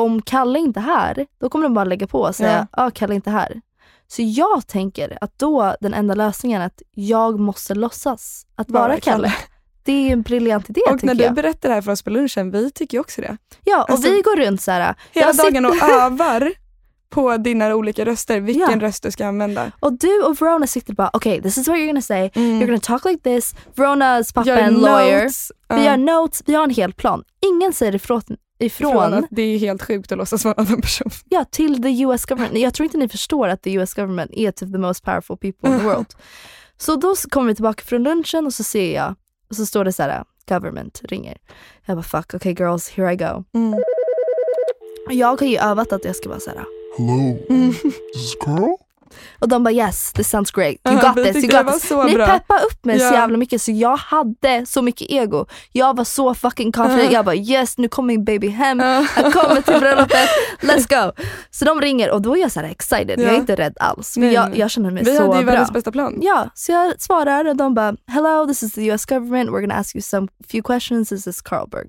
[0.00, 2.90] Om Kalle inte är här, då kommer de bara lägga på och säga, ja ah,
[2.90, 3.60] Kalle är inte här.
[4.06, 8.88] Så jag tänker att då den enda lösningen är att jag måste låtsas att vara,
[8.88, 9.28] Vara Kalle.
[9.28, 9.34] Kalle.
[9.82, 11.34] Det är en briljant idé Och när du jag.
[11.34, 13.36] berättar det här för oss på lunchen, vi tycker ju också det.
[13.64, 14.94] Ja, och alltså, vi går runt så här.
[15.12, 16.52] Hela dagen sitter- och övar
[17.14, 18.86] på dina olika röster, vilken Ja.
[18.86, 19.72] röst du ska använda.
[19.80, 22.60] Och du och Verona sitter bara, okej this is what you're gonna say, Mm.
[22.62, 23.54] you're gonna talk like this.
[23.74, 25.22] Veronas pappa är en lawyer.
[25.22, 27.24] notes, Vi gör notes, vi har en hel plan.
[27.46, 28.22] Ingen säger ifrån,
[28.58, 31.10] ifrån, det är helt sjukt att låtsas vara en annan person.
[31.28, 32.58] ja, till the US government.
[32.58, 35.68] Jag tror inte ni förstår att the US government är typ the most powerful people
[35.70, 36.06] in the world.
[36.78, 39.14] så då kommer vi tillbaka från lunchen och så ser jag,
[39.50, 41.36] och så står det så här, government ringer.
[41.86, 43.44] Jag bara fuck, okay girls, here I go.
[43.54, 43.74] Mm.
[45.10, 46.64] Jag har ju övat att jag ska vara så här.
[46.96, 47.72] Hello, Mm.
[47.72, 47.84] this
[48.14, 48.76] is Carl.
[49.38, 50.76] Och de bara yes, this sounds great.
[50.88, 51.88] You got vi this, you got this.
[51.88, 52.26] så Ni bra.
[52.26, 53.12] peppade upp mig så Ja.
[53.12, 55.46] jävla mycket så jag hade så mycket ego.
[55.72, 57.12] Jag var så fucking confident.
[57.12, 58.78] Jag bara yes, nu kommer min baby hem.
[58.80, 60.28] Jag kommer till bröllopet.
[60.60, 61.12] Let's go.
[61.50, 63.20] Så de ringer och då är jag så här excited.
[63.20, 64.16] Jag är inte rädd alls.
[64.16, 65.52] Nej, jag, jag känner mig Vi så hade ju bra.
[65.52, 66.18] världens bästa plan.
[66.22, 69.50] Ja, så jag svarar och de bara hello this is the US government.
[69.50, 71.08] We're gonna ask you some few questions.
[71.08, 71.88] This is Carlberg.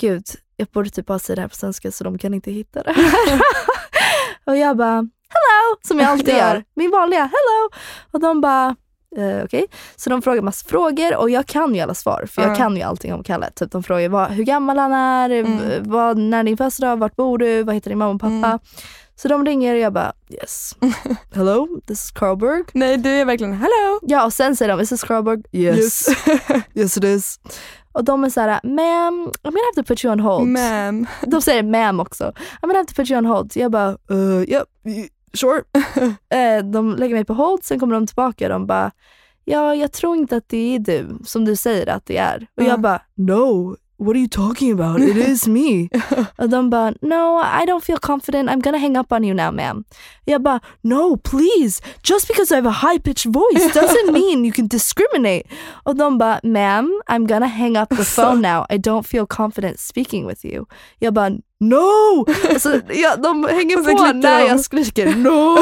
[0.00, 0.24] Gud,
[0.60, 2.94] jag borde typ bara säga det här på svenska så de kan inte hitta det.
[4.44, 4.94] och jag bara
[5.32, 6.64] hello, som jag alltid gör.
[6.74, 7.70] Min vanliga hello.
[8.10, 8.76] Och de bara
[9.16, 9.66] eh, okej.
[9.96, 12.54] Så de frågar massa frågor och jag kan ju alla svar för jag Ja.
[12.54, 13.50] kan ju allting om Kalle.
[13.50, 15.58] Typ de frågar vad, hur gammal han är, Mm.
[15.90, 18.46] vad, när är din födelsedag, vart bor du, vad heter din mamma och pappa.
[18.46, 18.58] Mm.
[19.16, 20.76] Så de ringer och jag bara yes.
[21.34, 22.64] Hello, this is Carlberg.
[22.72, 23.98] Nej, du är verkligen hello.
[24.02, 25.42] Ja och sen säger de, is this Carlberg?
[25.52, 26.06] Yes.
[26.74, 27.40] yes it is.
[27.92, 30.48] Och de är såhär, ma'am, I'm gonna have to put you on hold.
[30.48, 31.06] Ma'am.
[31.26, 32.24] De säger ma'am också.
[32.24, 33.52] I'm gonna have to put you on hold.
[33.52, 35.62] Så jag bara, uh, yep, y- sure.
[36.34, 38.90] Eh, de lägger mig på hold, sen kommer de tillbaka och de bara,
[39.44, 42.46] ja jag tror inte att det är du som du säger att det är.
[42.56, 42.66] Och Ja.
[42.68, 45.00] jag bara, no, what are you talking about?
[45.02, 45.88] It is me.
[46.38, 49.84] de no I don't feel confident, I'm gonna hang up on you now ma'am.
[50.26, 54.66] Bara, no please, just because I have a high pitched voice doesn't mean you can
[54.66, 55.46] discriminate.
[55.86, 60.44] De ma'am I'm gonna hang up the phone now, I don't feel confident speaking with
[60.44, 60.66] you.
[61.00, 62.26] Bara, no!
[62.50, 64.46] Alltså, ja, de hänger sen på när de.
[64.48, 65.56] jag skriker no!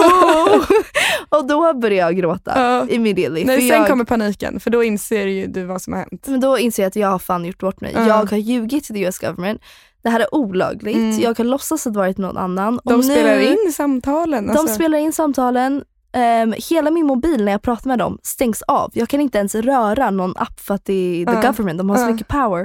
[1.38, 2.86] och då börjar jag gråta Ja.
[2.88, 3.44] immediately.
[3.44, 6.26] Nej, sen jag, kommer paniken för då inser ju du vad som har hänt.
[6.26, 7.92] men då inser jag att jag har fan gjort bort mig.
[7.94, 8.06] Ja.
[8.06, 9.62] Jag har ljugit till the US government.
[10.02, 10.96] Det här är olagligt.
[10.96, 11.20] Mm.
[11.20, 12.80] Jag kan låtsas att det varit någon annan.
[12.84, 14.46] De och spelar nu, in samtalen.
[14.46, 14.74] De alltså.
[14.74, 15.84] spelar in samtalen.
[16.12, 18.90] Ehm, hela min mobil när jag pratar med dem stängs av.
[18.94, 21.40] Jag kan inte ens röra någon app för att det är the Ja.
[21.50, 21.78] government.
[21.78, 22.64] De har så mycket power.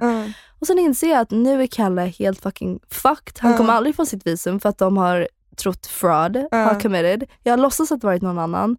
[0.63, 0.65] Ja.
[0.65, 3.33] Och sen inser jag att nu är Kalle helt fucking fucked.
[3.39, 3.57] Han Ja.
[3.57, 6.57] kommer aldrig få sitt visum för att de har trott fraud, Ja.
[6.57, 7.23] har committed.
[7.43, 8.77] Jag har låtsats att det varit någon annan.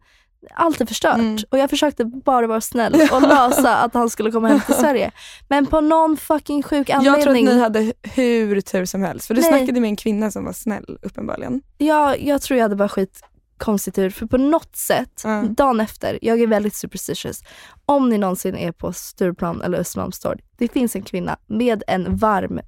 [0.55, 1.37] Allt är förstört Mm.
[1.51, 5.11] och jag försökte bara vara snäll och lösa att han skulle komma hem till Sverige.
[5.49, 7.45] Men på någon fucking sjuk Jag tror att anledning.
[7.45, 9.27] ni hade hur tur som helst.
[9.27, 9.49] För du Nej.
[9.51, 11.63] snackade med en kvinna som var snäll uppenbarligen.
[11.79, 13.21] jag, jag tror jag hade bara skit
[13.59, 15.43] konstigt tur för på något sätt, Ja.
[15.43, 17.43] dagen efter, jag är väldigt superstitious.
[17.87, 22.61] Om ni någonsin är på Stureplan eller Östermalmstorg, det finns en kvinna med en varm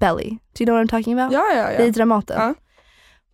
[0.00, 0.28] belly.
[0.30, 1.32] Do you know what I'm talking about?
[1.32, 1.92] Ja, ja, Vid ja.
[1.92, 2.40] Dramaten.
[2.40, 2.54] Ja.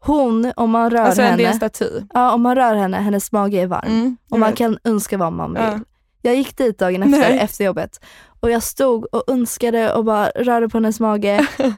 [0.02, 1.88] Hon, om man rör Alltså en henne, staty.
[2.14, 3.88] ja, om man rör henne, hennes mage är varm.
[3.88, 4.58] Mm, och man vet.
[4.58, 5.62] kan önska vad man vill.
[5.62, 5.80] Ja.
[6.22, 7.38] Jag gick dit dagen efter, Nej.
[7.38, 8.00] efter jobbet
[8.40, 11.46] Och jag stod och önskade och bara rörde på hennes mage.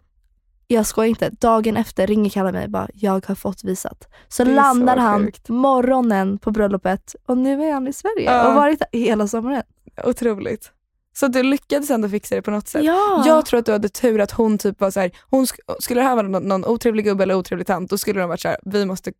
[0.73, 1.31] Jag skojar inte.
[1.31, 4.09] Dagen efter ringer Kalle mig och bara, jag har fått visat.
[4.29, 5.49] Så Det landar så han sjukt.
[5.49, 8.49] morgonen på bröllopet och nu är han i Sverige Ja.
[8.49, 9.63] och varit hela sommaren.
[10.05, 10.71] Otroligt.
[11.15, 12.85] Så du lyckades ändå fixa det på något sätt.
[12.85, 13.23] Ja.
[13.27, 16.01] Jag tror att du hade tur att hon typ var så här, hon sk- skulle
[16.01, 18.49] det här vara någon, någon otrevlig gubbe eller otrevlig tant, då skulle de varit så
[18.49, 19.13] här, vi måste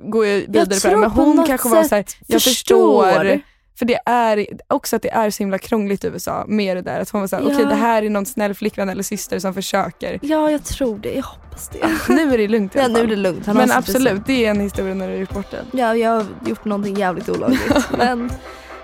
[0.00, 0.80] gå vidare på det här.
[0.90, 3.02] tror Men hon kanske var så här, jag förstår.
[3.12, 3.40] förstår.
[3.78, 7.00] För det är också att det är så himla krångligt i USA med det där.
[7.00, 7.50] Att hon var såhär, Ja.
[7.54, 10.18] okej det här är någon snäll flickvän eller syster som försöker.
[10.22, 11.12] Ja, jag tror det.
[11.14, 12.14] Jag hoppas det.
[12.14, 13.10] Nu är det lugnt i Ja, alla nu är fall.
[13.10, 13.46] det lugnt.
[13.46, 15.66] Han Men absolut, det är en historia när du har gjort bort den.
[15.72, 17.72] Ja, jag har gjort någonting jävligt olagligt.
[17.98, 18.30] men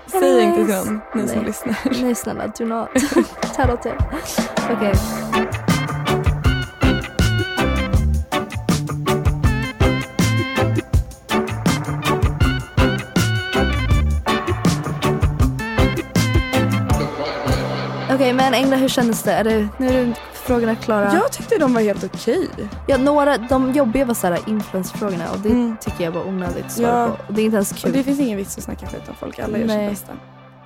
[0.07, 1.45] Säg inte till någon, ni som Nej.
[1.45, 1.75] lyssnar.
[2.01, 2.89] nej snälla, do not.
[3.55, 3.69] Tell.
[3.69, 3.93] Okej.
[4.71, 4.93] Okej
[18.51, 19.31] men Engla hur kändes det?
[19.33, 21.13] Är det nu är frågorna klara.
[21.13, 22.47] Jag tyckte de var helt okej.
[22.87, 25.75] Ja, några, de jobbiga var såhär influensfrågorna och det Mm.
[25.81, 27.07] tycker jag var onödigt att svara Ja.
[27.07, 27.23] på.
[27.27, 27.91] Och det är inte ens Och kul.
[27.93, 29.95] det finns ingen vits att snacka skit om folk, alla gör Nej.
[29.95, 30.13] sitt bästa.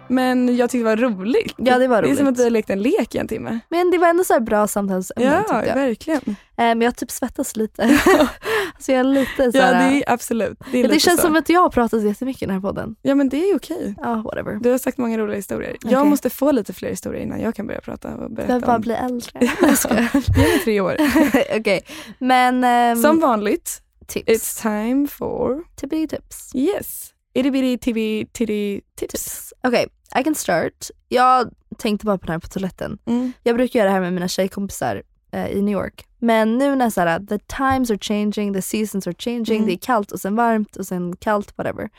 [0.07, 1.53] Men jag tyckte det var roligt.
[1.57, 2.39] Ja, det var Det är som roligt.
[2.39, 3.59] att vi lekt en lek i en timme.
[3.69, 6.21] Men det var ändå så bra samtalsämnen Ja, verkligen.
[6.27, 7.83] Eh, men jag typ svettas lite.
[8.75, 10.59] alltså jag är lite så Ja, det är absolut.
[10.71, 11.27] Det, är Ja, det känns så.
[11.27, 12.95] som att jag har pratat jättemycket i den här podden.
[13.01, 13.95] Ja, men det är okej.
[13.97, 14.59] Ja, whatever.
[14.61, 15.75] Du har sagt många roliga historier.
[15.75, 15.91] Okej.
[15.91, 18.75] Jag måste få lite fler historier innan jag kan börja prata och berätta Jag bara
[18.75, 18.81] om.
[18.81, 19.31] blir äldre.
[19.41, 20.95] Ge mig tre år.
[21.59, 21.81] Okej,
[22.19, 24.29] men ehm, Som vanligt, tips.
[24.29, 26.09] it's time for Tips.
[26.09, 26.55] tips.
[26.55, 27.11] yes.
[27.33, 29.11] Itty bitty tibby titty tips.
[29.11, 29.53] tips.
[29.67, 29.87] Okej,
[30.19, 30.89] I can start.
[31.09, 32.97] Jag tänkte bara på det här på toaletten.
[33.05, 33.33] Mm.
[33.43, 35.01] Jag brukar göra det här med mina tjejkompisar
[35.35, 36.05] eh, i New York.
[36.19, 39.65] Men nu när så här, the times are changing, the seasons are changing, Mm.
[39.67, 41.89] det är kallt och sen varmt och sen kallt, whatever.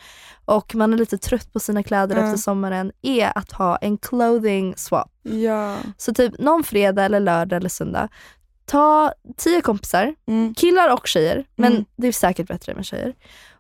[0.45, 2.25] Och man är lite trött på sina kläder Ja.
[2.25, 5.11] efter sommaren, är att ha en clothing swap.
[5.23, 5.77] Ja.
[5.97, 8.09] Så typ någon fredag eller lördag eller söndag,
[8.65, 10.55] ta tio kompisar, Mm.
[10.55, 11.85] killar och tjejer, men Mm.
[11.97, 13.15] det är säkert bättre med tjejer.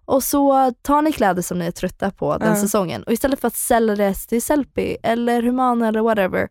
[0.07, 2.57] Och så tar ni kläder som ni är trötta på den Ja.
[2.57, 6.49] säsongen och istället för att sälja det till Sellpy eller Humana eller whatever,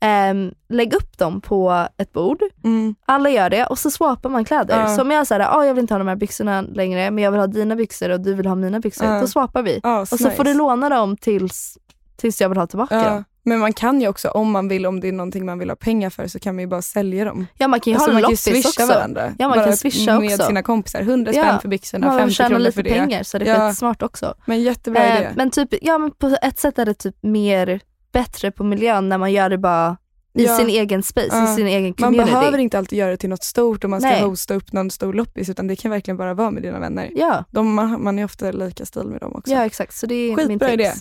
[0.00, 2.42] ehm, lägg upp dem på ett bord.
[2.64, 2.94] Mm.
[3.06, 4.80] Alla gör det och så swappar man kläder.
[4.80, 4.96] Ja.
[4.96, 7.30] Så om jag säger ah, jag vill inte ha de här byxorna längre men jag
[7.30, 9.80] vill ha dina byxor och du vill ha mina byxor, då swappar vi.
[9.82, 11.78] Ja, Och så får du låna dem tills,
[12.16, 13.24] tills jag vill ha tillbaka dem.
[13.48, 15.76] Men man kan ju också, om man vill, om det är någonting man vill ha
[15.76, 17.46] pengar för, så kan man ju bara sälja dem.
[17.58, 18.86] Ja man kan ju Alltså, ha man ju loppis swisha också.
[18.86, 19.34] varandra.
[19.38, 20.46] Ja man bara kan swisha med också.
[20.46, 21.00] sina kompisar.
[21.00, 22.90] 100 spänn Ja, för byxorna, Man vill 50 tjäna kronor lite för det.
[22.90, 23.68] pengar så det är Ja.
[23.70, 24.34] skitsmart också.
[24.46, 25.24] Men jättebra idé.
[25.26, 27.80] Eh, men typ, ja men på ett sätt är det typ mer
[28.12, 29.96] bättre på miljön när man gör det bara
[30.34, 30.56] i Ja.
[30.58, 31.52] sin egen space, Ja.
[31.52, 32.32] i sin egen Man community.
[32.34, 34.22] behöver inte alltid göra det till något stort och man ska Nej.
[34.22, 37.10] hosta upp någon stor loppis utan det kan verkligen bara vara med dina vänner.
[37.14, 39.52] Ja, De, man, man är ofta lika stil med dem också.
[39.52, 39.94] ja exakt.
[39.96, 40.74] Så det är min Skitbra tips.
[40.80, 40.92] idé.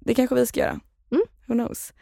[0.00, 0.80] Det kanske vi ska göra.
[1.50, 1.92] Who knows.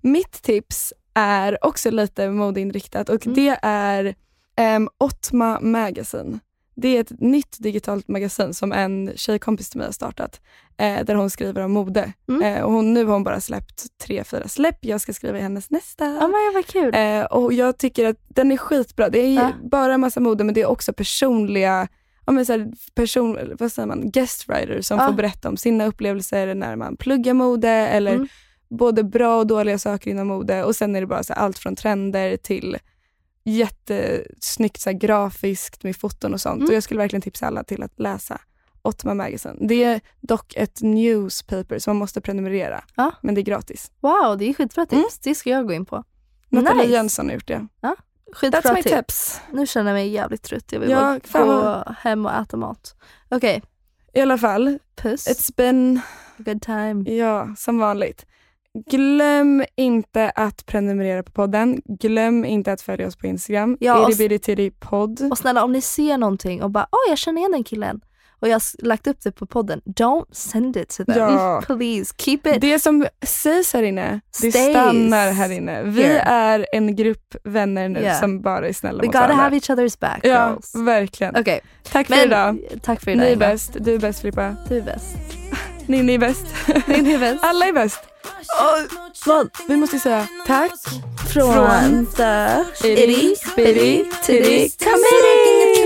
[0.00, 3.34] Mitt tips är också lite modeinriktat och Mm.
[3.36, 4.14] det är
[4.76, 6.38] um, Otma Magazine.
[6.76, 10.40] Det är ett nytt digitalt magasin som en tjejkompis till mig har startat
[10.76, 12.12] eh, där hon skriver om mode.
[12.28, 12.42] Mm.
[12.42, 14.76] Eh, och hon, nu har hon bara släppt tre, fyra släpp.
[14.84, 16.04] Jag ska skriva i hennes nästa.
[16.04, 16.94] Ja men vad kul.
[16.94, 19.08] Eh, och jag tycker att den är skitbra.
[19.08, 19.52] Det är Ja.
[19.70, 21.88] bara en massa mode men det är också personliga
[22.26, 25.06] ja, men så här, person, vad säger man, guest writers som Ja.
[25.06, 28.28] får berätta om sina upplevelser när man pluggar mode eller Mm.
[28.70, 30.64] Både bra och dåliga saker inom mode.
[30.64, 32.76] Och sen är det bara så här, allt från trender till
[33.44, 36.56] jättesnyggt så här, grafiskt med foton och sånt.
[36.58, 36.68] Mm.
[36.68, 38.40] Och jag skulle verkligen tipsa alla till att läsa
[38.82, 39.56] Ottoman Magazine.
[39.60, 42.84] Det är dock ett newspaper som man måste prenumerera.
[42.94, 43.12] Ja.
[43.22, 43.90] Men det är gratis.
[44.00, 44.92] Wow, det är skitbra tips.
[44.92, 45.08] Mm.
[45.22, 46.04] Det ska jag gå in på.
[46.48, 46.92] Nathalie Nice.
[46.94, 47.66] Jönsson har gjort det.
[48.32, 48.94] Skitbra That's my tips.
[48.96, 49.40] tips.
[49.52, 50.72] Nu känner jag mig jävligt trött.
[50.72, 52.94] Jag vill Ja, bara gå hem och äta mat.
[53.28, 53.62] Okej,
[54.14, 55.28] I alla fall, puss.
[55.28, 56.00] it's been,
[56.36, 57.10] Good time.
[57.10, 58.26] ja, som vanligt.
[58.86, 61.80] Glöm inte att prenumerera på podden.
[61.84, 63.76] Glöm inte att följa oss på Instagram.
[63.80, 64.10] Ja,
[64.80, 65.28] podd.
[65.30, 68.00] Och snälla om ni ser någonting och bara åh jag känner igen den killen
[68.40, 71.14] och jag har lagt upp det på podden, don't send it to them.
[71.18, 71.62] Ja.
[71.66, 72.60] Please keep it.
[72.60, 75.82] Det som sägs här inne, det Stays stannar här inne.
[75.82, 76.18] Vi here.
[76.20, 78.20] är en grupp vänner nu Yeah.
[78.20, 79.42] som bara är snälla We mot gotta varandra.
[79.44, 80.74] have each other's back Ja, girls.
[80.74, 81.36] verkligen.
[81.36, 81.60] Okej,
[81.92, 82.58] Tack för men idag.
[82.82, 83.38] tack för Ni idag är Eva.
[83.46, 83.76] bäst.
[83.80, 84.56] Du är bäst Filippa.
[84.68, 85.16] Du är bäst.
[85.86, 86.46] Ni är bäst.
[86.86, 87.44] Ni är bäst.
[87.44, 88.00] Alla är bäst.
[89.26, 89.50] Vad?
[89.68, 90.72] Vi måste säga tack
[91.32, 95.78] från, från the itty bitty titty committee.